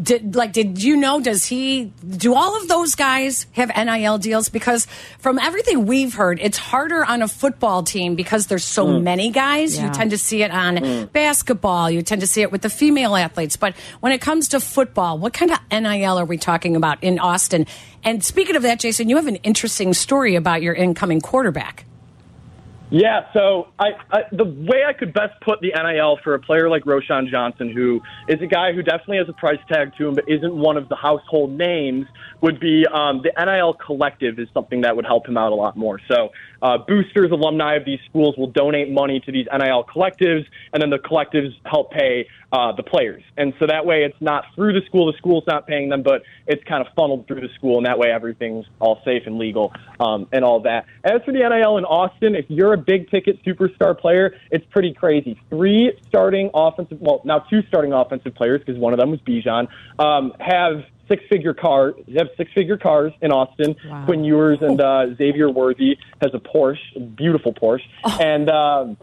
[0.03, 1.21] Did like did you know?
[1.21, 1.87] Does he
[2.17, 4.49] do all of those guys have NIL deals?
[4.51, 4.87] Because
[5.19, 9.03] from everything we've heard, it's harder on a football team because there's so Mm.
[9.03, 9.79] many guys.
[9.79, 11.13] You tend to see it on Mm.
[11.13, 11.91] basketball.
[11.91, 13.57] You tend to see it with the female athletes.
[13.57, 17.19] But when it comes to football, what kind of NIL are we talking about in
[17.19, 17.67] Austin?
[18.05, 21.85] And speaking of that, Jason, you have an interesting story about your incoming quarterback.
[22.91, 26.69] Yeah, so I, I the way I could best put the NIL for a player
[26.69, 30.15] like Roschon Johnson, who is a guy who definitely has a price tag to him,
[30.15, 32.07] but isn't one of the household names,
[32.41, 35.77] would be um, the NIL collective is something that would help him out a lot
[35.77, 36.01] more.
[36.11, 36.31] So
[36.63, 40.91] uh, boosters, alumni of these schools will donate money to these NIL collectives, and then
[40.91, 43.23] the collectives help pay uh, the players.
[43.37, 46.23] And so that way it's not through the school, the school's not paying them, but
[46.47, 49.73] it's kind of funneled through the school, and that way everything's all safe and legal
[50.01, 50.87] um, and all that.
[51.05, 54.93] As for the NIL in Austin, if you're a big ticket superstar player, it's pretty
[54.93, 55.41] crazy.
[55.49, 59.69] Three starting offensive, well, now two starting offensive players, because one of them was Bijan,
[59.99, 63.77] um, have six figure cars have six figure cars in Austin.
[63.85, 64.05] Wow.
[64.07, 67.83] Quinn Ewers and uh, Xavier Worthy has a Porsche, a beautiful Porsche.
[68.21, 68.97] And um,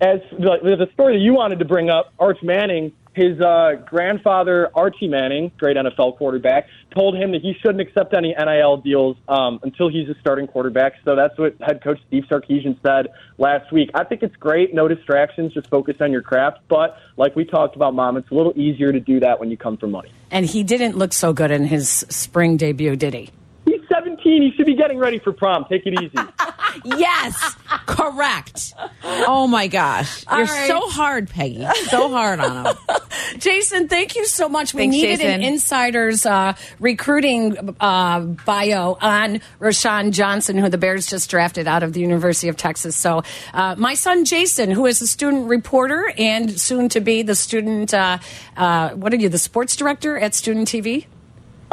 [0.00, 4.70] as the, the story that you wanted to bring up, Arch Manning, his uh, grandfather
[4.74, 9.60] Archie Manning, great NFL quarterback, told him that he shouldn't accept any NIL deals um,
[9.62, 10.94] until he's a starting quarterback.
[11.04, 13.08] So that's what head coach Steve Sarkisian said
[13.38, 13.90] last week.
[13.94, 16.58] I think it's great, no distractions, just focus on your craft.
[16.68, 19.56] But like we talked about, Mom, it's a little easier to do that when you
[19.56, 20.10] come for money.
[20.30, 23.30] And he didn't look so good in his spring debut, did he?
[23.64, 24.18] He's 17.
[24.42, 25.66] He should be getting ready for prom.
[25.68, 26.18] Take it easy.
[26.84, 27.54] Yes,
[27.86, 28.74] correct.
[29.02, 30.68] Oh my gosh, All you're right.
[30.68, 31.66] so hard, Peggy.
[31.88, 32.74] So hard on him.
[33.38, 34.74] Jason, thank you so much.
[34.74, 35.30] We Thanks, needed Jason.
[35.30, 41.82] an insider's uh, recruiting uh, bio on Roschon Johnson, who the Bears just drafted out
[41.82, 42.96] of the University of Texas.
[42.96, 43.22] So,
[43.52, 47.92] uh, my son Jason, who is a student reporter and soon to be the student,
[47.94, 48.18] uh,
[48.56, 51.06] uh, what are you, the sports director at Student TV?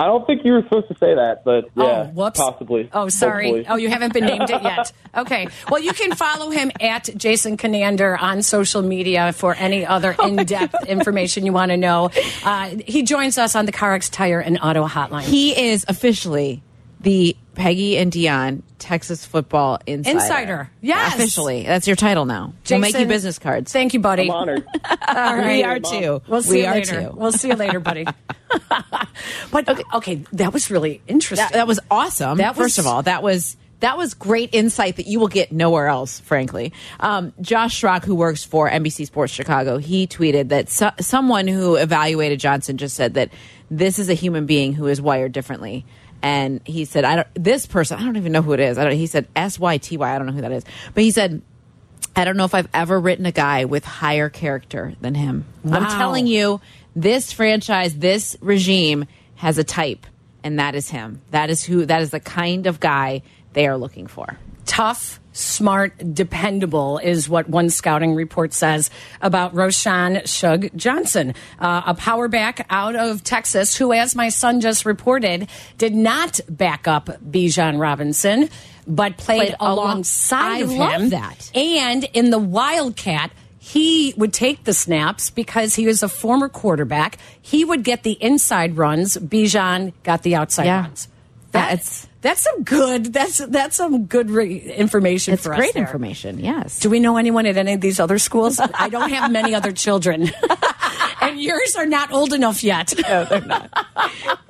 [0.02, 2.40] I don't think you were supposed to say that, but yeah, Oh, whoops.
[2.40, 2.90] possibly.
[2.92, 3.46] Oh, sorry.
[3.50, 3.66] Hopefully.
[3.70, 4.92] Oh, you haven't been named it yet.
[5.14, 5.50] Okay.
[5.70, 10.26] Well, you can follow him at Jason Conander on social media for any other Oh
[10.26, 12.10] in depth information you want to know.
[12.46, 15.24] Uh, he joins us on the CarX Tire and Auto Hotline.
[15.24, 16.64] He is officially
[17.02, 20.18] the Peggy and Dionne Texas football insider.
[20.20, 20.70] Insider.
[20.82, 21.14] Yes.
[21.16, 21.64] Officially.
[21.64, 22.54] That's your title now.
[22.70, 23.72] we'll make you business cards.
[23.74, 24.24] Thank you, buddy.
[24.24, 24.66] I'm honored.
[25.08, 25.58] All right.
[25.58, 26.22] We are too.
[26.28, 27.02] We'll see We you are later.
[27.02, 27.12] too.
[27.14, 28.06] We'll see you later, buddy.
[29.52, 31.44] But okay, okay, that was really interesting.
[31.46, 32.38] That, that was awesome.
[32.38, 35.52] That was- First of all, that was that was great insight that you will get
[35.52, 36.20] nowhere else.
[36.22, 41.48] Frankly, um, Josh Schrock, who works for NBC Sports Chicago, he tweeted that so- someone
[41.48, 43.30] who evaluated Johnson just said that
[43.70, 45.86] this is a human being who is wired differently.
[46.24, 48.78] And he said, "I don't." This person, I don't even know who it is.
[48.78, 48.94] I don't.
[48.94, 50.16] He said S Y T Y.
[50.16, 50.64] I don't know who that is.
[50.94, 51.42] But he said,
[52.16, 55.46] I don't know if I've ever written a guy with higher character than him.
[55.66, 56.60] I'm telling you,
[56.96, 59.06] this franchise, this regime
[59.36, 60.06] has a type,
[60.44, 61.22] and that is him.
[61.32, 61.86] That is who.
[61.86, 63.22] That is the kind of guy
[63.54, 64.38] they are looking for.
[64.66, 68.90] Tough, smart, dependable is what one scouting report says
[69.22, 74.62] about Roschon Shug Johnson, uh, a power back out of Texas who, as my son
[74.62, 75.48] just reported,
[75.78, 78.50] did not back up Bijan Robinson,
[78.88, 81.10] but played, Played along- alongside I of love him.
[81.10, 81.52] that.
[81.56, 87.18] And in the Wildcat, he would take the snaps because he was a former quarterback.
[87.42, 89.18] He would get the inside runs.
[89.18, 90.82] Bijan got the outside Yeah.
[90.82, 91.08] runs.
[91.52, 93.12] That's that's some good.
[93.14, 95.58] That's that's some good re- information It's for us.
[95.60, 95.84] great there.
[95.84, 96.40] information.
[96.40, 96.80] Yes.
[96.80, 98.60] Do we know anyone at any of these other schools?
[98.60, 100.30] I don't have many other children,
[101.22, 102.94] and yours are not old enough yet.
[103.08, 103.70] No, they're not.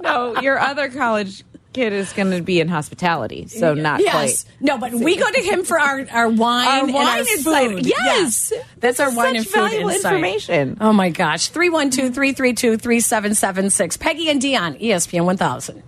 [0.02, 1.44] no, your other college
[1.74, 4.44] kid is going to be in hospitality, so not yes.
[4.44, 4.56] quite.
[4.60, 7.70] No, but we go to him for our, our wine Our and wine our insight.
[7.72, 7.86] food.
[7.86, 8.52] Yes.
[8.82, 10.14] That's our This wine such and food valuable insight.
[10.14, 10.78] information.
[10.82, 11.48] Oh my gosh.
[11.48, 13.96] 312 332 3776.
[13.98, 15.82] Peggy and Dionne, ESPN 1000.